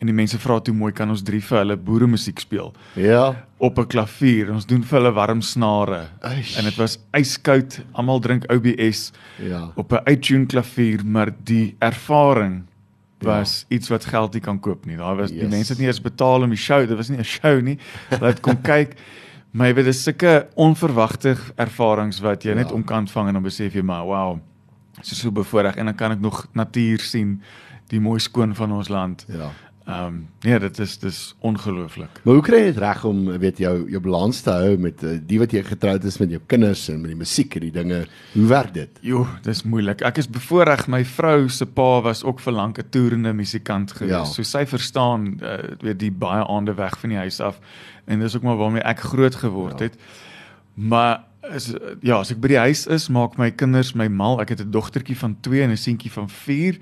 En 0.00 0.06
die 0.06 0.14
mense 0.14 0.38
vra 0.38 0.60
toe 0.60 0.74
mooi 0.74 0.92
kan 0.92 1.10
ons 1.10 1.22
drie 1.22 1.40
vir 1.44 1.58
hulle 1.58 1.76
boere 1.76 2.06
musiek 2.06 2.38
speel 2.38 2.72
Ja. 2.94 3.44
op 3.58 3.78
'n 3.78 3.86
klavier. 3.86 4.50
Ons 4.52 4.66
doen 4.66 4.82
vir 4.84 4.98
hulle 5.00 5.12
warm 5.12 5.40
snare. 5.42 6.06
Eish. 6.20 6.56
En 6.58 6.64
dit 6.64 6.76
was 6.76 6.98
yskoud. 7.12 7.80
Almal 7.92 8.20
drink 8.20 8.44
OBS 8.52 9.12
Ja. 9.42 9.72
op 9.76 9.92
'n 9.92 10.00
uittune 10.04 10.46
klavier, 10.46 11.00
maar 11.04 11.30
die 11.44 11.74
ervaring 11.80 12.62
was 13.20 13.64
ja. 13.68 13.76
iets 13.76 13.88
wat 13.88 14.04
geld 14.04 14.32
nie 14.32 14.40
kan 14.42 14.60
koop 14.60 14.86
nie. 14.86 14.96
Daar 14.96 15.16
was. 15.16 15.30
Yes. 15.30 15.40
die 15.40 15.48
mense 15.48 15.72
het 15.72 15.78
nie 15.78 15.86
eens 15.88 16.00
betaal 16.00 16.42
om 16.42 16.48
die 16.48 16.58
show, 16.58 16.86
dit 16.88 16.96
was 16.96 17.08
nie 17.08 17.18
'n 17.18 17.24
show 17.24 17.60
nie. 17.60 17.78
Hulle 18.08 18.26
het 18.26 18.40
kom 18.40 18.60
kyk. 18.72 18.94
Weet 19.50 19.84
dis 19.84 20.02
sulke 20.02 20.48
onverwagte 20.54 21.36
ervarings 21.56 22.20
wat 22.20 22.44
jy 22.44 22.52
ja. 22.52 22.58
net 22.62 22.72
om 22.72 22.84
kan 22.84 23.08
vang 23.08 23.30
en 23.30 23.38
dan 23.38 23.46
besef 23.46 23.74
jy 23.74 23.82
maar 23.82 24.04
wow. 24.04 24.36
So 25.00 25.14
so 25.14 25.32
bevoorreg 25.32 25.76
en 25.76 25.88
dan 25.88 25.94
kan 25.94 26.12
ek 26.12 26.20
nog 26.20 26.46
natuur 26.52 27.00
sien, 27.00 27.38
die 27.88 28.00
mooi 28.00 28.18
skoon 28.20 28.54
van 28.54 28.72
ons 28.72 28.88
land. 28.92 29.24
Ja. 29.28 29.50
Ehm 29.88 30.04
um, 30.06 30.16
nee, 30.44 30.58
dit 30.60 30.78
is 30.84 30.98
dis 31.00 31.18
ongelooflik. 31.40 32.20
Maar 32.22 32.34
hoe 32.34 32.42
kry 32.44 32.58
jy 32.60 32.64
dit 32.74 32.78
reg 32.82 33.04
om 33.08 33.22
weet 33.40 33.58
jou 33.58 33.86
jou 33.90 34.00
balans 34.04 34.40
te 34.44 34.50
hou 34.52 34.74
met 34.76 35.00
uh, 35.02 35.14
die 35.26 35.38
wat 35.40 35.52
jy 35.56 35.62
getroud 35.64 36.04
is 36.04 36.18
met 36.20 36.30
jou 36.34 36.40
kinders 36.46 36.82
en 36.92 37.00
met 37.00 37.08
die 37.14 37.16
musiek 37.16 37.54
en 37.56 37.60
die 37.64 37.70
dinge? 37.72 38.02
Hoe 38.34 38.46
werk 38.50 38.74
dit? 38.74 38.98
Jo, 39.00 39.22
dis 39.46 39.62
moeilik. 39.64 40.02
Ek 40.04 40.18
is 40.20 40.28
bevoorreg. 40.28 40.86
My 40.92 41.00
vrou 41.08 41.48
se 41.48 41.64
pa 41.66 42.02
was 42.04 42.20
ook 42.24 42.40
vir 42.44 42.52
lank 42.52 42.78
'n 42.78 42.88
toerende 42.90 43.32
musikant 43.32 43.92
gewees. 43.96 44.12
Ja. 44.12 44.24
So 44.24 44.42
sy 44.42 44.66
verstaan 44.66 45.40
uh, 45.42 45.56
weet 45.80 45.98
die 45.98 46.12
baie 46.12 46.44
aande 46.44 46.74
weg 46.74 46.98
van 47.00 47.08
die 47.08 47.18
huis 47.18 47.40
af 47.40 47.58
en 48.06 48.20
dis 48.20 48.36
ook 48.36 48.42
maar 48.42 48.56
waarmee 48.56 48.82
ek 48.84 49.00
groot 49.00 49.34
geword 49.34 49.78
Ja. 49.80 49.84
het. 49.86 49.96
Maar 50.74 51.24
is 51.54 51.72
ja, 52.02 52.18
as 52.20 52.30
ek 52.30 52.40
by 52.40 52.48
die 52.48 52.58
huis 52.60 52.86
is, 52.86 53.08
maak 53.08 53.38
my 53.38 53.50
kinders 53.50 53.94
my 53.94 54.08
mal. 54.08 54.40
Ek 54.40 54.48
het 54.48 54.60
'n 54.60 54.70
dogtertjie 54.70 55.16
van 55.16 55.36
2 55.40 55.62
en 55.62 55.70
'n 55.70 55.76
seentjie 55.76 56.12
van 56.12 56.28
4. 56.28 56.76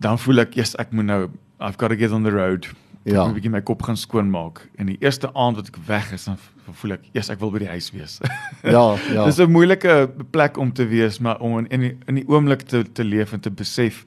Dan 0.00 0.18
voel 0.18 0.38
ek, 0.40 0.54
"Yes, 0.54 0.74
ek 0.78 0.90
moet 0.92 1.04
nou 1.04 1.28
I've 1.60 1.78
got 1.78 1.88
to 1.88 1.96
get 1.96 2.12
on 2.12 2.22
the 2.22 2.30
road." 2.30 2.68
Ja. 3.06 3.22
Ek 3.22 3.26
moet 3.26 3.28
'n 3.28 3.34
bietjie 3.34 3.50
my 3.50 3.62
kop 3.62 3.82
gaan 3.82 3.96
skoonmaak. 3.96 4.68
En 4.76 4.86
die 4.86 4.98
eerste 5.00 5.30
aand 5.34 5.56
wat 5.56 5.68
ek 5.68 5.76
weg 5.86 6.12
is, 6.12 6.24
dan 6.24 6.38
voel 6.72 6.92
ek, 6.92 7.04
"Yes, 7.12 7.30
ek 7.30 7.38
wil 7.38 7.50
by 7.50 7.58
die 7.58 7.68
huis 7.68 7.90
wees." 7.90 8.18
Ja, 8.62 8.96
ja. 9.12 9.24
Dis 9.24 9.38
'n 9.38 9.50
moeilike 9.50 10.10
plek 10.30 10.56
om 10.56 10.72
te 10.72 10.86
wees, 10.86 11.18
maar 11.18 11.40
om 11.40 11.58
in 11.58 11.66
in 11.68 11.80
die, 11.80 11.96
in 12.06 12.14
die 12.14 12.28
oomblik 12.28 12.62
te 12.62 12.82
te 12.92 13.04
leef 13.04 13.32
en 13.32 13.40
te 13.40 13.50
besef 13.50 14.04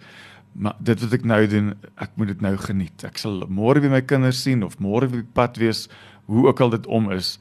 maar 0.60 0.76
dit 0.84 1.00
wat 1.00 1.14
ek 1.14 1.26
nou 1.28 1.40
doen, 1.48 1.74
ek 2.02 2.16
moet 2.20 2.34
dit 2.34 2.42
nou 2.42 2.56
geniet. 2.60 3.04
Ek 3.08 3.20
sal 3.22 3.44
môre 3.48 3.82
weer 3.84 3.94
my 3.94 4.02
kinders 4.02 4.42
sien 4.44 4.64
of 4.66 4.80
môre 4.84 5.08
weer 5.08 5.22
op 5.22 5.30
die 5.30 5.38
pad 5.38 5.60
wees, 5.62 5.86
hoe 6.30 6.48
ook 6.50 6.62
al 6.66 6.74
dit 6.74 6.88
om 6.88 7.12
is, 7.16 7.38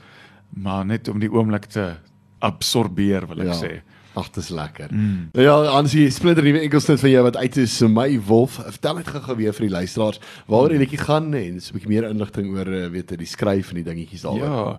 maar 0.54 0.86
net 0.86 1.08
om 1.08 1.18
die 1.22 1.30
oomblik 1.32 1.68
te 1.72 1.96
absorbeer 2.44 3.26
wil 3.26 3.42
ek 3.42 3.52
ja. 3.52 3.58
sê. 3.58 3.72
Ag, 4.16 4.30
dis 4.34 4.48
lekker. 4.48 4.88
Mm. 4.90 5.28
Ja, 5.36 5.54
Ansie, 5.76 6.06
splinter 6.10 6.42
nuwe 6.42 6.62
enkelsnit 6.64 7.00
van 7.00 7.10
jou 7.10 7.22
wat 7.26 7.36
uit 7.36 7.56
is, 7.60 7.74
my 7.92 8.08
wolf. 8.26 8.56
Vertel 8.64 8.98
net 8.98 9.10
gou-gou 9.12 9.36
weer 9.36 9.54
vir 9.54 9.66
die 9.66 9.74
luisteraars 9.74 10.20
waaroor 10.48 10.74
die 10.74 10.80
liedjie 10.80 11.00
gaan 11.02 11.28
en 11.36 11.60
so 11.60 11.70
'n 11.70 11.78
bietjie 11.78 11.92
meer 11.92 12.08
inligting 12.08 12.48
oor 12.54 12.66
eh, 12.66 12.88
weet 12.90 13.10
jy 13.10 13.18
die 13.20 13.28
skryf 13.28 13.70
en 13.70 13.80
die 13.82 13.84
dingetjies 13.84 14.24
daaroor. 14.24 14.44
Ja. 14.44 14.78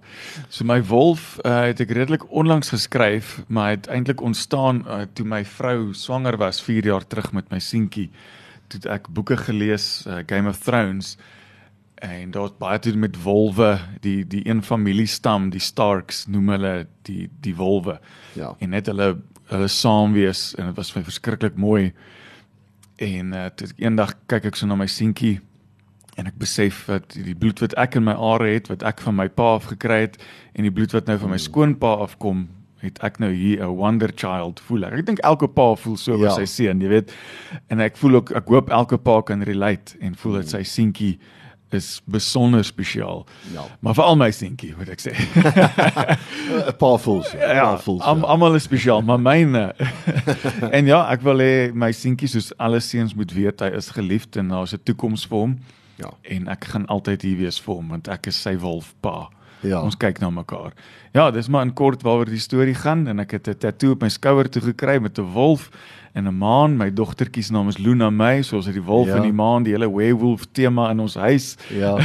So 0.49 0.65
my 0.65 0.81
wolf 0.83 1.39
uh, 1.45 1.69
het 1.69 1.79
ek 1.79 1.91
redelik 1.91 2.25
onlangs 2.31 2.69
geskryf, 2.69 3.43
maar 3.47 3.69
het 3.77 3.87
eintlik 3.87 4.21
ontstaan 4.21 4.83
uh, 4.87 5.05
toe 5.13 5.25
my 5.25 5.45
vrou 5.45 5.93
swanger 5.93 6.37
was 6.37 6.61
4 6.61 6.85
jaar 6.85 7.07
terug 7.07 7.31
met 7.31 7.49
my 7.51 7.59
seentjie. 7.59 8.09
Toe 8.67 8.81
ek 8.89 9.07
boeke 9.09 9.37
gelees, 9.37 10.05
uh, 10.07 10.23
Game 10.25 10.49
of 10.49 10.57
Thrones 10.57 11.17
en 11.99 12.31
daar's 12.31 12.53
baie 12.57 12.79
te 12.79 12.91
doen 12.91 12.99
met 12.99 13.17
wolwe, 13.23 13.79
die 14.01 14.23
die 14.27 14.45
een 14.47 14.61
familiestam, 14.63 15.49
die 15.49 15.59
Starks 15.63 16.25
noem 16.27 16.49
hulle 16.55 16.73
die 17.07 17.29
die 17.43 17.55
wolwe. 17.55 17.99
Ja. 18.39 18.53
En 18.59 18.69
net 18.69 18.87
hulle 18.91 19.17
hulle 19.49 19.67
saam 19.67 20.13
wees 20.13 20.53
en 20.57 20.69
dit 20.69 20.75
was 20.77 20.91
vir 20.93 21.01
my 21.01 21.05
verskriklik 21.09 21.55
mooi. 21.57 21.91
En 22.99 23.33
uh, 23.33 23.45
toe 23.55 23.67
ek 23.71 23.79
eendag 23.81 24.13
kyk 24.29 24.45
ek 24.51 24.59
so 24.59 24.67
na 24.69 24.75
my 24.75 24.87
seentjie 24.91 25.39
en 26.19 26.27
ek 26.27 26.35
besef 26.41 26.83
dat 26.89 27.15
die 27.15 27.35
bloed 27.35 27.61
wat 27.63 27.73
ek 27.79 27.95
in 27.95 28.03
my 28.03 28.13
are 28.13 28.47
het, 28.51 28.67
wat 28.69 28.83
ek 28.83 28.99
van 29.05 29.15
my 29.15 29.27
pa 29.31 29.53
af 29.55 29.69
gekry 29.71 30.01
het 30.07 30.17
en 30.53 30.67
die 30.67 30.73
bloed 30.75 30.91
wat 30.93 31.07
nou 31.07 31.15
van 31.21 31.31
my 31.31 31.39
skoonpa 31.39 31.93
afkom, 32.03 32.47
het 32.83 32.99
ek 33.03 33.19
nou 33.23 33.31
hier 33.31 33.63
'n 33.63 33.75
wonder 33.75 34.11
child 34.15 34.59
voel. 34.59 34.85
Ek 34.85 35.05
dink 35.05 35.19
elke 35.23 35.47
pa 35.47 35.75
voel 35.75 35.97
so 35.97 36.13
oor 36.13 36.27
Ja. 36.27 36.35
sy 36.35 36.45
seun, 36.45 36.81
jy 36.81 36.87
weet. 36.89 37.11
En 37.69 37.79
ek 37.79 37.97
voel 37.97 38.15
ook 38.15 38.31
ek 38.31 38.47
hoop 38.47 38.69
elke 38.69 38.97
pa 38.97 39.21
kan 39.21 39.41
relate 39.43 39.95
en 40.01 40.15
voel 40.15 40.33
dat 40.33 40.49
sy 40.49 40.63
seentjie 40.63 41.19
is 41.73 42.01
besonder 42.05 42.63
spesiaal. 42.65 43.25
Ja. 43.53 43.63
Maar 43.79 43.93
veral 43.93 44.15
my 44.15 44.31
seentjie, 44.31 44.73
moet 44.77 44.89
ek 44.89 44.99
sê. 45.01 45.13
'n 46.69 46.75
Paar 46.77 46.99
voels. 46.99 47.31
Ja, 47.31 47.53
Ja, 47.53 47.63
paar 47.73 47.79
voels. 47.83 48.01
am, 48.03 48.23
almal 48.23 48.55
is 48.55 48.63
spesiaal, 48.63 49.01
maar 49.01 49.19
myne. 49.19 49.75
en 50.77 50.85
ja, 50.85 51.03
ek 51.11 51.21
wil 51.21 51.37
hê 51.43 51.71
my 51.73 51.91
seentjie 51.91 52.27
soos 52.29 52.51
alle 52.57 52.79
seuns 52.79 53.13
moet 53.15 53.31
weet 53.33 53.59
hy 53.59 53.71
is 53.77 53.89
geliefd 53.95 54.35
en 54.37 54.47
daar's 54.53 54.73
'n 54.73 54.81
toekoms 54.83 55.25
vir 55.27 55.37
hom. 55.37 55.57
Ja. 55.99 56.09
En 56.23 56.47
ek 56.47 56.65
gaan 56.65 56.85
altyd 56.87 57.21
hier 57.21 57.37
wees 57.37 57.59
vir 57.59 57.75
hom 57.75 57.87
want 57.89 58.07
ek 58.07 58.27
is 58.27 58.41
sy 58.41 58.55
wolfpa. 58.57 59.29
Ja. 59.61 59.81
Ons 59.83 59.97
kyk 59.97 60.19
na 60.21 60.29
mekaar. 60.29 60.71
Ja, 61.13 61.31
dis 61.31 61.47
maar 61.49 61.65
in 61.65 61.73
kort 61.73 62.01
waaroor 62.01 62.25
die 62.29 62.39
storie 62.39 62.75
gaan 62.75 63.07
en 63.07 63.19
ek 63.19 63.31
het 63.31 63.47
'n 63.49 63.57
tatoe 63.59 63.91
op 63.91 64.01
my 64.01 64.09
skouer 64.09 64.47
toe 64.49 64.61
gekry 64.61 64.99
met 65.01 65.17
'n 65.19 65.33
wolf 65.33 65.69
en 66.13 66.27
'n 66.27 66.37
maan. 66.37 66.77
My 66.77 66.89
dogtertjie 66.93 67.43
se 67.43 67.51
naam 67.51 67.67
is 67.67 67.77
Luna 67.77 68.09
May, 68.09 68.41
soos 68.41 68.65
dit 68.65 68.73
die 68.73 68.83
wolf 68.83 69.07
Ja. 69.07 69.15
en 69.15 69.21
die 69.21 69.33
maan, 69.33 69.63
die 69.63 69.73
hele 69.73 69.89
werewolf 69.95 70.45
tema 70.51 70.89
in 70.91 70.99
ons 70.99 71.15
huis. 71.15 71.55
Ja. 71.69 71.97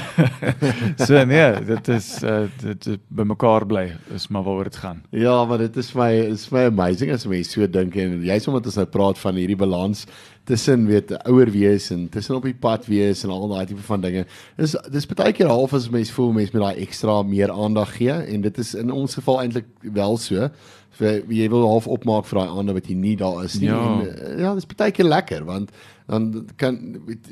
so 1.07 1.25
nee, 1.25 1.64
dit 1.64 1.88
is 1.88 2.23
uh, 2.23 2.45
dit 2.62 2.87
is 2.87 2.97
by 3.09 3.23
mekaar 3.23 3.67
bly 3.67 3.93
is 4.14 4.29
maar 4.29 4.43
waaroor 4.43 4.64
dit 4.64 4.77
gaan. 4.77 5.03
Ja, 5.11 5.45
maar 5.45 5.59
dit 5.59 5.77
is 5.77 5.93
my 5.93 6.11
is 6.12 6.49
my 6.51 6.64
amazing 6.67 7.12
as 7.12 7.27
mense 7.27 7.51
so 7.51 7.67
dink 7.71 7.97
en 7.97 8.21
jy's 8.25 8.47
omdat 8.49 8.67
ons 8.67 8.75
nou 8.77 8.87
praat 8.87 9.19
van 9.19 9.35
hierdie 9.35 9.57
balans 9.57 10.07
tussen 10.45 10.87
weet 10.87 11.12
ouer 11.25 11.51
wees 11.51 11.90
en 11.90 12.09
tussen 12.09 12.37
op 12.37 12.43
die 12.45 12.55
pad 12.55 12.85
wees 12.87 13.25
en 13.25 13.31
al 13.31 13.49
daai 13.49 13.67
tipe 13.67 13.83
van 13.83 14.01
dinge. 14.01 14.27
Dis 14.61 14.77
dis 14.93 15.07
baie 15.07 15.33
keer 15.33 15.49
half 15.49 15.73
as 15.73 15.88
mense 15.90 16.12
voel 16.12 16.33
mense 16.33 16.53
met 16.53 16.62
daai 16.62 16.83
ekstra 16.85 17.23
meer 17.23 17.51
aandag 17.51 17.97
gee 17.97 18.12
en 18.12 18.40
dit 18.45 18.59
is 18.59 18.75
in 18.75 18.90
ons 18.93 19.14
geval 19.14 19.40
eintlik 19.40 19.64
wel 19.81 20.17
so 20.21 20.51
vir 20.98 21.22
jy 21.33 21.48
wil 21.52 21.66
half 21.68 21.88
opmaak 21.90 22.28
vir 22.28 22.40
daai 22.40 22.54
ander 22.61 22.76
wat 22.76 22.88
jy 22.90 22.96
nie 22.98 23.16
daar 23.20 23.42
is 23.44 23.59
nie. 23.61 23.70
Ja. 23.70 23.80
En, 23.80 24.07
uh, 24.07 24.38
ja, 24.44 24.54
dis 24.54 24.68
baie 24.70 24.94
keer 24.94 25.09
lekker 25.11 25.44
want 25.48 25.74
dan 26.07 26.45
kan 26.61 26.77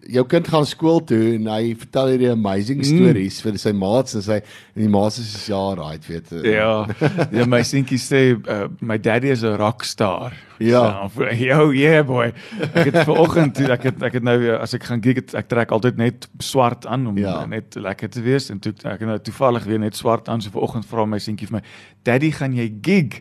jou 0.08 0.22
kind 0.26 0.48
gaan 0.48 0.64
skool 0.66 1.02
toe 1.04 1.34
en 1.34 1.46
hy 1.52 1.74
vertel 1.76 2.06
hierdie 2.14 2.30
amazing 2.32 2.80
stories 2.86 3.42
mm. 3.42 3.44
vir 3.50 3.58
sy 3.60 3.72
maats 3.76 4.16
en 4.16 4.22
sy 4.24 4.38
en 4.40 4.80
die 4.80 4.88
maats 4.88 5.18
is 5.20 5.34
ja, 5.50 5.60
right, 5.76 6.06
weet. 6.08 6.32
Uh, 6.32 6.40
Ja. 6.52 6.70
ja, 7.36 7.44
my 7.44 7.60
seentjie 7.68 7.98
sê 8.00 8.22
uh, 8.32 8.68
my 8.80 8.96
daddy 8.98 9.28
is 9.28 9.42
'n 9.44 9.58
rockstar. 9.60 10.32
Ja. 10.62 11.08
So, 11.14 11.24
yo, 11.26 11.72
yeah 11.74 12.06
boy. 12.06 12.32
Ek 12.72 12.92
het 12.92 13.04
vanoggend 13.04 13.54
toe 13.58 13.66
ek 13.76 13.82
het 13.90 14.02
ek 14.02 14.12
het 14.20 14.22
nou 14.24 14.38
weer 14.40 14.58
as 14.62 14.72
ek 14.74 14.84
gaan 14.88 15.02
gig 15.04 15.16
het, 15.20 15.34
ek 15.34 15.48
trek 15.52 15.70
altyd 15.74 15.96
net 16.00 16.28
swart 16.38 16.86
aan 16.86 17.06
om 17.06 17.18
Ja. 17.18 17.44
net 17.46 17.74
lekker 17.76 18.08
te 18.08 18.22
wees 18.22 18.48
en 18.50 18.58
toe 18.62 18.72
ek 18.88 19.00
nou 19.00 19.18
toevallig 19.18 19.64
weer 19.68 19.78
net 19.82 19.96
swart 19.96 20.28
aan 20.28 20.40
so 20.40 20.50
vanoggend 20.54 20.86
vra 20.86 21.04
my 21.04 21.18
seentjie 21.18 21.48
vir 21.50 21.60
my, 21.60 21.62
"Daddy, 22.04 22.30
gaan 22.30 22.54
jy 22.54 22.72
gig?" 22.82 23.20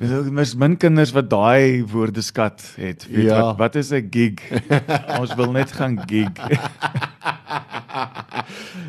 Dis 0.00 0.30
mis 0.30 0.54
min 0.56 0.76
kinders 0.76 1.12
wat 1.12 1.28
daai 1.30 1.84
woordeskat 1.84 2.62
het. 2.76 3.06
Weet 3.10 3.24
Ja. 3.24 3.40
wat 3.42 3.58
wat 3.58 3.76
is 3.76 3.92
'n 3.92 4.08
gig? 4.10 4.40
Ons 5.20 5.34
wil 5.34 5.52
net 5.52 5.72
gaan 5.72 5.98
gig. 6.06 6.30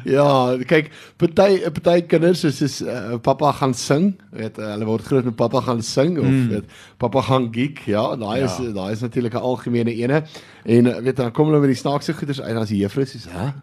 Ja, 0.04 0.56
kyk, 0.68 0.90
party 1.20 1.60
party 1.72 2.02
kinders 2.12 2.44
is 2.48 2.62
is 2.62 2.82
uh, 2.84 3.16
pappa 3.24 3.52
gaan 3.56 3.74
sing, 3.78 4.14
weet 4.36 4.58
uh, 4.60 4.72
hulle 4.74 4.88
word 4.88 5.06
groot 5.08 5.28
met 5.28 5.36
pappa 5.40 5.62
gaan 5.64 5.82
sing 5.84 6.18
of 6.20 6.28
mm. 6.28 6.48
weet 6.52 6.72
pappa 7.00 7.24
gaan 7.30 7.48
geek, 7.54 7.84
ja, 7.88 8.04
daai 8.20 8.40
ja. 8.42 8.50
is 8.50 8.74
daai 8.76 8.92
is 8.92 9.04
natuurlik 9.06 9.34
'n 9.34 9.46
algemene 9.52 9.94
ene. 9.96 10.24
En 10.64 10.86
uh, 10.86 10.98
weet 10.98 11.16
dan 11.16 11.32
kom 11.32 11.48
hulle 11.48 11.60
met 11.60 11.72
die 11.72 11.80
snaakse 11.80 12.14
goeders 12.14 12.42
uit 12.42 12.58
as 12.58 12.70
die 12.70 12.82
juffrou 12.84 13.06
sê, 13.06 13.30
"Hæ? 13.30 13.54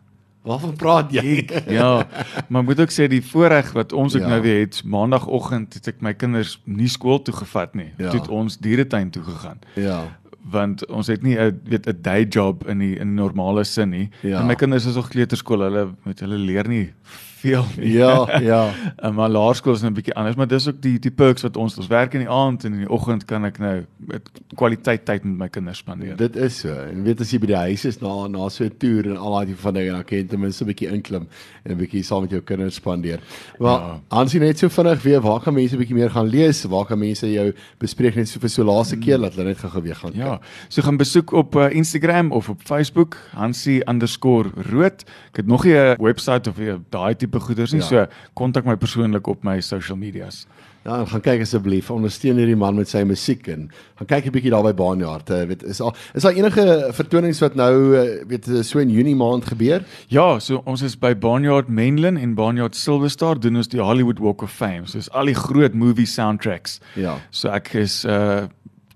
Waarvan 0.43 0.77
praat 0.77 1.13
jy?" 1.13 1.49
ja, 1.69 2.07
maar 2.49 2.65
moet 2.65 2.81
ook 2.81 2.93
sê 2.93 3.09
die 3.09 3.25
voorreg 3.25 3.73
wat 3.73 3.93
ons 3.93 4.17
ook 4.17 4.23
Ja. 4.23 4.29
nou 4.29 4.41
weer 4.43 4.61
het, 4.61 4.83
maandagooggend 4.85 5.75
het 5.75 5.89
ek 5.89 6.01
my 6.01 6.15
kinders 6.15 6.61
nie 6.65 6.89
skool 6.89 7.23
toe 7.23 7.35
gevat 7.35 7.75
nie. 7.75 7.93
Ja. 7.99 8.11
Toe 8.11 8.21
het 8.21 8.29
ons 8.29 8.59
dieretuin 8.59 9.11
toe 9.11 9.23
gegaan. 9.23 9.59
ja. 9.75 10.19
Want 10.43 10.87
ons 10.87 11.07
het 11.07 11.23
nie 11.23 11.39
'n 11.39 11.61
weet 11.65 11.87
'n 11.87 11.99
day 12.03 12.25
job 12.25 12.69
in 12.69 12.79
die 12.79 12.97
in 12.99 13.15
normale 13.15 13.65
sin 13.65 13.91
nie. 13.91 14.11
Ja. 14.23 14.41
En 14.41 14.47
my 14.47 14.55
kinders 14.55 14.87
is 14.87 14.95
nog 14.95 15.09
kleuterskool, 15.09 15.61
hulle 15.61 15.95
met 16.05 16.21
hulle 16.21 16.39
leer 16.39 16.69
nie 16.69 16.93
veel 17.41 17.65
nie. 17.77 17.93
Ja, 17.93 18.27
ja. 18.53 18.61
En 18.97 19.15
maar 19.15 19.29
laerskool 19.29 19.75
is 19.75 19.81
nou 19.81 19.91
'n 19.93 19.97
bietjie 19.97 20.15
anders, 20.15 20.37
maar 20.37 20.49
dis 20.49 20.69
ook 20.69 20.81
die 20.83 20.99
die 20.99 21.11
perks 21.11 21.43
wat 21.43 21.57
ons 21.57 21.77
ons 21.79 21.87
werk 21.87 22.15
in 22.15 22.25
die 22.25 22.31
aand 22.31 22.65
en 22.65 22.73
in 22.73 22.85
die 22.85 22.91
oggend 22.91 23.25
kan 23.25 23.45
ek 23.45 23.59
nou 23.59 23.85
met 23.97 24.31
kwaliteit 24.55 25.05
tyd 25.05 25.25
met 25.25 25.37
my 25.39 25.49
kinders 25.49 25.79
spandeer. 25.79 26.17
Dit 26.17 26.37
is 26.37 26.61
so. 26.61 26.75
En 26.75 27.03
weet 27.03 27.21
as 27.21 27.33
jy 27.33 27.41
by 27.41 27.51
die 27.53 27.61
huis 27.65 27.85
is 27.85 28.01
na 28.01 28.27
na 28.29 28.49
so 28.49 28.65
'n 28.65 28.77
toer 28.79 29.11
en 29.11 29.17
al 29.17 29.33
daai 29.37 29.47
tipe 29.47 29.63
van 29.63 29.75
dinge, 29.75 29.93
dan 29.93 30.05
kan 30.05 30.19
jy 30.19 30.25
ten 30.25 30.41
minste 30.41 30.65
'n 30.65 30.67
bietjie 30.73 30.91
inklim 30.93 31.27
en 31.65 31.73
'n 31.73 31.79
bietjie 31.79 32.03
saam 32.05 32.23
met 32.23 32.31
jou 32.31 32.43
kinders 32.43 32.75
spandeer. 32.75 33.21
Maar 33.59 33.81
ja. 33.81 33.87
Ja. 33.87 34.01
aansien 34.09 34.41
net 34.41 34.59
so 34.59 34.69
vinnig 34.69 35.03
weer, 35.03 35.21
waar 35.21 35.41
kan 35.41 35.55
mense 35.55 35.75
'n 35.75 35.79
bietjie 35.79 35.97
meer 35.97 36.11
gaan 36.11 36.29
lees? 36.29 36.65
Waar 36.65 36.87
kan 36.87 36.99
mense 36.99 37.33
jou 37.33 37.53
bespreek 37.79 38.17
net 38.17 38.29
so 38.29 38.41
vir 38.41 38.49
so 38.49 38.65
laaste 38.65 38.97
keer 38.97 39.19
dat 39.19 39.35
hulle 39.35 39.49
net 39.49 39.59
gou-gou 39.59 39.83
weer 39.83 39.97
gaan 39.97 40.13
Ja, 40.15 40.30
so 40.69 40.83
gaan 40.83 40.97
besoek 40.97 41.33
op 41.33 41.57
uh, 41.57 41.71
Instagram 41.71 42.33
of 42.33 42.49
op 42.49 42.61
Facebook 42.65 43.17
Hansie_rood. 43.35 45.05
Ek 45.31 45.37
het 45.37 45.47
nog 45.47 45.65
nie 45.65 45.75
'n 45.75 45.97
webwerf 46.01 46.47
of 46.49 46.57
daai 46.91 47.17
tipe 47.17 47.41
goeders 47.41 47.73
nie, 47.73 47.83
Ja. 47.83 47.89
ja. 47.91 48.07
so 48.07 48.13
kontak 48.35 48.65
my 48.65 48.77
persoonlik 48.77 49.27
op 49.27 49.43
my 49.43 49.61
social 49.61 49.97
medias. 49.97 50.47
Ja, 50.85 51.03
gaan 51.05 51.21
kyk 51.21 51.43
asseblief. 51.45 51.91
Ondersteun 51.93 52.39
hierdie 52.41 52.57
man 52.57 52.79
met 52.79 52.89
sy 52.89 53.03
musiek 53.05 53.45
en 53.53 53.67
gaan 53.99 54.07
kyk 54.07 54.27
'n 54.27 54.33
bietjie 54.33 54.51
daar 54.51 54.63
by 54.63 54.73
Baanjaard. 54.73 55.31
Uh, 55.31 55.43
weet 55.45 55.63
is 55.63 55.81
al 55.81 55.95
is 56.15 56.23
daar 56.23 56.33
enige 56.33 56.89
vertonings 56.93 57.41
wat 57.41 57.55
nou 57.55 57.97
uh, 57.97 58.25
weet 58.27 58.49
eh, 58.49 58.63
so 58.63 58.79
in 58.79 58.89
Junie 58.91 59.15
maand 59.15 59.45
gebeur? 59.45 59.85
Ja, 60.09 60.39
so 60.39 60.63
ons 60.65 60.83
is 60.83 60.97
by 60.97 61.15
Barnyard 61.15 61.69
Menlyn 61.69 62.17
en 62.17 62.35
Barnyard 62.35 62.75
Silverstar 62.77 63.39
doen 63.41 63.57
ons 63.57 63.69
die 63.69 63.81
Hollywood 63.81 64.19
Walk 64.19 64.43
of 64.43 64.53
Fame. 64.53 64.87
So 64.87 64.97
dis 64.99 65.11
al 65.11 65.27
die 65.27 65.35
groot 65.35 65.75
movie 65.75 66.07
soundtracks. 66.07 66.81
Ja. 66.95 67.19
So 67.31 67.49
ek 67.49 67.75
is 67.75 68.05
uh 68.05 68.47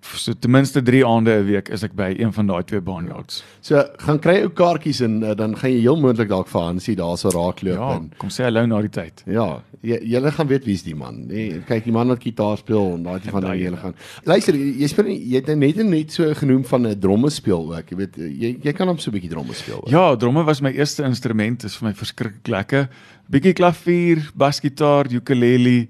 so 0.05 0.33
ten 0.33 0.51
minste 0.51 0.83
3 0.83 1.05
aande 1.07 1.31
'n 1.31 1.47
week 1.47 1.69
is 1.69 1.83
ek 1.83 1.95
by 1.97 2.15
een 2.19 2.33
van 2.33 2.47
daai 2.47 2.63
twee 2.65 2.81
barnyards. 2.81 3.43
So 3.61 3.83
gaan 3.99 4.19
kry 4.19 4.43
ou 4.43 4.51
kaartjies 4.51 5.01
en 5.01 5.23
uh, 5.23 5.35
dan 5.35 5.57
gaan 5.57 5.71
jy 5.71 5.81
heel 5.81 5.97
moontlik 5.97 6.29
dalk 6.29 6.49
vir 6.49 6.61
Hansie 6.61 6.97
daarso 6.97 7.31
raakloop 7.31 7.79
Ja, 7.79 7.95
en 7.97 8.11
kom 8.19 8.29
sê 8.29 8.45
hallo 8.45 8.67
na 8.67 8.81
die 8.85 8.93
tyd. 8.93 9.23
Ja, 9.27 9.63
jy 9.83 9.99
julle 10.15 10.31
gaan 10.31 10.49
weet 10.49 10.65
wie's 10.65 10.83
die 10.83 10.95
man. 10.95 11.27
Nee, 11.29 11.63
kyk 11.67 11.85
die 11.85 11.93
man 11.93 12.09
wat 12.09 12.23
gitaar 12.23 12.59
speel 12.59 12.95
en 12.95 13.03
daai 13.03 13.21
tipe 13.21 13.33
van 13.33 13.43
daai 13.43 13.57
dinge 13.57 13.65
julle 13.65 13.77
ene. 13.77 13.83
gaan. 13.83 13.95
Luister, 14.25 14.55
jy 14.55 14.89
speel 14.89 15.11
jy 15.15 15.41
het 15.41 15.51
net 15.57 15.83
net 15.85 16.13
so 16.13 16.35
genoem 16.35 16.65
van 16.65 16.87
'n 16.87 17.01
dromme 17.01 17.31
speel 17.31 17.75
ook. 17.75 17.91
Jy 17.91 17.97
weet 17.97 18.17
jy 18.17 18.57
jy 18.63 18.73
kan 18.73 18.89
hom 18.89 18.99
so 18.99 19.11
'n 19.11 19.15
bietjie 19.15 19.31
dromme 19.31 19.55
speel. 19.55 19.83
Ook. 19.83 19.89
Ja, 19.89 20.17
dromme 20.17 20.45
was 20.45 20.61
my 20.61 20.71
eerste 20.71 21.05
instrument, 21.05 21.65
is 21.65 21.77
vir 21.77 21.89
my 21.89 21.95
verskriklik 21.95 22.49
lekker. 22.49 22.89
Bietjie 23.31 23.55
klavier, 23.55 24.31
basgitaar, 24.37 25.07
ukulele, 25.11 25.89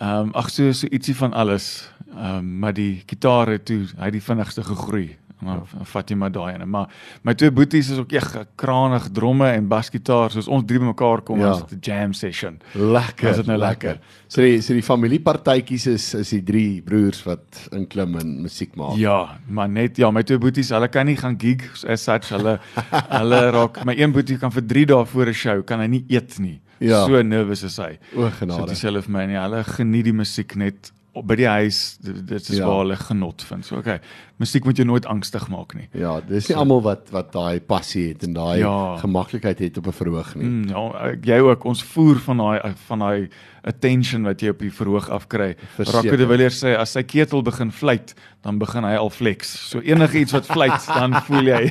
ehm 0.00 0.20
um, 0.20 0.30
ag 0.34 0.50
so 0.50 0.72
so 0.72 0.86
ietsie 0.90 1.14
van 1.14 1.32
alles. 1.32 1.88
Ehm 2.16 2.36
um, 2.38 2.58
maar 2.58 2.72
die 2.74 3.02
gitaar 3.06 3.48
het 3.48 3.64
toe 3.64 3.82
hy 3.98 4.04
het 4.04 4.12
die 4.12 4.22
vinnigste 4.22 4.62
gegroei. 4.62 5.16
En 5.40 5.46
Dan 5.46 5.66
ja. 5.78 5.84
vat 5.84 6.08
jy 6.10 6.16
maar 6.16 6.30
daai 6.32 6.54
ene. 6.54 6.64
Maar 6.66 6.88
my 7.22 7.34
twee 7.34 7.50
boeties 7.50 7.90
is 7.90 7.98
ook 7.98 8.12
echt 8.12 8.36
kranig 8.56 9.08
dromme 9.12 9.48
en 9.50 9.66
basgitaar. 9.68 10.30
Soos 10.30 10.48
ons 10.48 10.64
drie 10.66 10.78
bymekaar 10.78 11.20
kom, 11.22 11.38
Ja. 11.40 11.46
ja. 11.46 11.66
dit 11.68 11.72
'n 11.72 11.78
jam 11.80 12.12
session. 12.12 12.60
Lekker. 12.74 13.30
Is 13.30 13.36
dit 13.36 13.46
nou 13.46 13.58
lekker? 13.58 13.98
So 14.28 14.40
die 14.40 14.60
so 14.60 14.72
die 14.72 14.82
familiepartytjies 14.82 15.86
is 15.86 16.14
is 16.14 16.30
die 16.30 16.42
drie 16.42 16.82
broers 16.82 17.22
wat 17.26 17.68
inklim 17.72 18.16
en 18.18 18.42
musiek 18.42 18.74
maak. 18.76 18.96
Ja, 18.96 19.38
maar 19.48 19.68
net 19.68 19.96
ja, 19.96 20.10
my 20.10 20.22
twee 20.22 20.38
boeties, 20.38 20.70
hulle 20.70 20.88
kan 20.88 21.06
nie 21.06 21.16
gaan 21.16 21.36
gig 21.38 21.84
as 21.88 22.04
such. 22.04 22.28
Hulle 22.30 22.58
hulle 23.18 23.50
raak 23.50 23.84
my 23.84 23.94
een 23.98 24.12
boetie 24.12 24.38
kan 24.38 24.52
vir 24.52 24.62
3 24.66 24.86
dae 24.86 25.04
voor 25.04 25.26
'n 25.26 25.32
show 25.34 25.62
kan 25.64 25.80
hy 25.80 25.86
nie 25.86 26.04
eet 26.08 26.38
nie. 26.38 26.60
Ja. 26.80 27.06
So 27.06 27.22
nervous 27.22 27.62
is 27.62 27.76
hy. 27.76 27.98
O 28.16 28.28
So 28.28 28.30
genade. 28.40 28.68
dis 28.68 28.82
hulle 28.82 29.02
vir 29.02 29.10
my 29.12 29.26
nie. 29.26 29.36
Hulle 29.36 29.64
geniet 29.64 30.04
die 30.04 30.12
musiek 30.12 30.56
net 30.56 30.92
by 31.22 31.36
die 31.38 31.46
huis. 31.46 31.96
Dit, 32.00 32.48
is 32.48 32.56
ja. 32.56 32.66
waar 32.66 32.82
hulle 32.82 32.96
genot 32.96 33.42
vind. 33.42 33.66
So 33.66 33.76
okay. 33.76 34.00
Musiek 34.36 34.64
moet 34.64 34.76
jou 34.76 34.86
nooit 34.88 35.06
angstig 35.06 35.48
maak 35.48 35.74
nie. 35.74 35.88
Ja, 35.94 36.20
dis 36.20 36.48
nie 36.48 36.56
almal 36.58 36.80
wat 36.82 37.10
wat 37.14 37.32
daai 37.32 37.60
passie 37.60 38.08
het 38.08 38.22
en 38.26 38.32
daai 38.34 38.58
Ja. 38.58 38.96
gemaklikheid 38.98 39.58
het 39.58 39.78
op 39.78 39.86
'n 39.86 39.92
verhoog 39.92 40.34
nie. 40.34 40.44
Mm, 40.44 40.68
ja, 40.68 41.14
jy 41.22 41.38
ook. 41.38 41.64
Ons 41.64 41.82
voer 41.82 42.16
van 42.18 42.36
daai 42.36 42.74
van 42.86 42.98
daai 42.98 43.28
attention 43.62 44.24
wat 44.24 44.40
jy 44.40 44.48
op 44.48 44.58
die 44.58 44.72
verhoog 44.72 45.08
afkry. 45.08 45.54
Rocco 45.78 46.16
de 46.16 46.26
Villiers 46.26 46.58
sê 46.64 46.76
as 46.76 46.90
sy 46.92 47.02
ketel 47.02 47.42
begin 47.42 47.70
fluit, 47.72 48.14
dan 48.42 48.58
begin 48.58 48.84
hy 48.84 48.96
al 48.96 49.10
flex. 49.10 49.68
So 49.70 49.80
enige 49.80 50.18
iets 50.18 50.32
wat 50.32 50.46
fluit, 50.46 50.86
dan 50.98 51.14
voel 51.22 51.42
jy. 51.44 51.70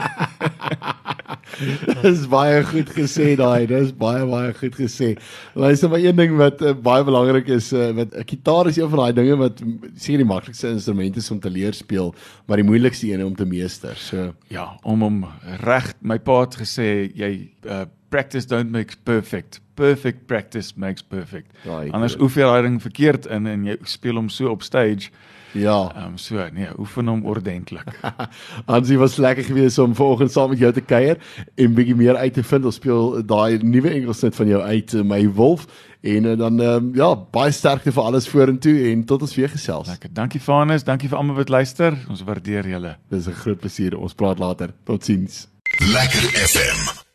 Dis 2.01 2.23
baie 2.31 2.63
goed 2.65 2.89
gesê 2.95 3.35
daai. 3.37 3.67
Dis 3.69 3.91
baie 3.97 4.25
baie 4.25 4.53
goed 4.57 4.75
gesê. 4.79 5.13
Luister 5.53 5.89
maar 5.89 5.99
een 6.01 6.15
ding 6.15 6.35
wat 6.39 6.61
uh, 6.61 6.73
baie 6.73 7.03
belangrik 7.05 7.47
is, 7.53 7.71
uh, 7.73 7.91
wat 7.91 8.13
'n 8.15 8.23
gitaar 8.25 8.67
is 8.67 8.77
een 8.77 8.89
van 8.89 8.99
daai 8.99 9.13
dinge 9.13 9.35
wat 9.37 9.61
seker 9.95 10.17
die 10.23 10.25
maklikste 10.33 10.69
instrument 10.69 11.15
is 11.17 11.31
om 11.31 11.39
te 11.39 11.49
leer 11.49 11.73
speel, 11.73 12.13
maar 12.47 12.52
die 12.59 12.67
moeilikste 12.67 13.11
een 13.11 13.23
om 13.25 13.35
te 13.35 13.45
meester. 13.45 13.97
So 13.97 14.33
Ja, 14.53 14.73
om 14.83 15.01
hom 15.05 15.19
reg 15.63 15.93
my 16.01 16.19
pa 16.19 16.41
het 16.45 16.57
gesê 16.61 16.87
jy 17.15 17.33
uh, 17.65 17.83
practice 18.13 18.47
don't 18.47 18.71
make 18.71 18.99
perfect. 19.03 19.61
Perfect 19.75 20.27
practice 20.27 20.73
makes 20.75 21.01
perfect. 21.01 21.51
Ja, 21.65 21.81
ek 21.81 21.93
Anders 21.97 22.17
oefen 22.19 22.43
jy 22.43 22.49
daai 22.49 22.67
ding 22.67 22.81
verkeerd 22.81 23.25
in 23.25 23.49
en 23.49 23.65
jy 23.65 23.77
speel 23.89 24.19
hom 24.21 24.29
so 24.29 24.51
op 24.53 24.65
stage. 24.65 25.09
Ja, 25.53 25.91
Ehm 25.95 26.13
um, 26.13 26.17
so 26.17 26.47
nee, 26.53 26.67
oefen 26.79 27.07
hom 27.07 27.25
ordentlik. 27.25 27.99
Ansie 28.65 28.97
was 28.97 29.17
lekker 29.17 29.43
geweest 29.43 29.77
om 29.77 29.95
vanoggend 29.95 30.31
saam 30.31 30.49
met 30.49 30.59
jou 30.59 30.71
te 30.73 30.81
kuier 30.81 31.17
en 31.55 31.73
bietjie 31.73 31.95
meer 31.95 32.15
uit 32.15 32.33
te 32.33 32.43
vind. 32.43 32.65
Ons 32.65 32.79
speel 32.81 33.25
daai 33.25 33.59
nuwe 33.63 33.89
Engelsnit 33.89 34.35
van 34.35 34.47
jou 34.47 34.61
uit, 34.61 34.93
uh, 34.93 35.03
my 35.03 35.21
wolf. 35.37 35.67
En 36.01 36.25
uh, 36.25 36.37
dan 36.37 36.59
um, 36.59 36.89
ja, 36.95 37.13
baie 37.15 37.51
sterkte 37.51 37.93
vir 37.95 38.03
alles 38.03 38.27
vorentoe 38.27 38.75
en 38.91 39.05
tot 39.07 39.21
ons 39.21 39.35
weer 39.35 39.49
gesels. 39.49 39.87
Lekker. 39.87 40.11
Dankie 40.13 40.41
Vanus, 40.41 40.83
dankie 40.83 41.09
vir 41.09 41.21
almal 41.21 41.39
wat 41.39 41.53
luister. 41.53 41.95
Ons 42.09 42.25
waardeer 42.27 42.67
julle. 42.67 42.97
Dis 43.09 43.27
'n 43.27 43.39
groot 43.45 43.59
plesier. 43.59 43.97
Ons 43.97 44.13
praat 44.13 44.39
later. 44.39 44.73
Totsiens. 44.83 45.47
Lekker 45.79 46.29
FM. 46.49 47.12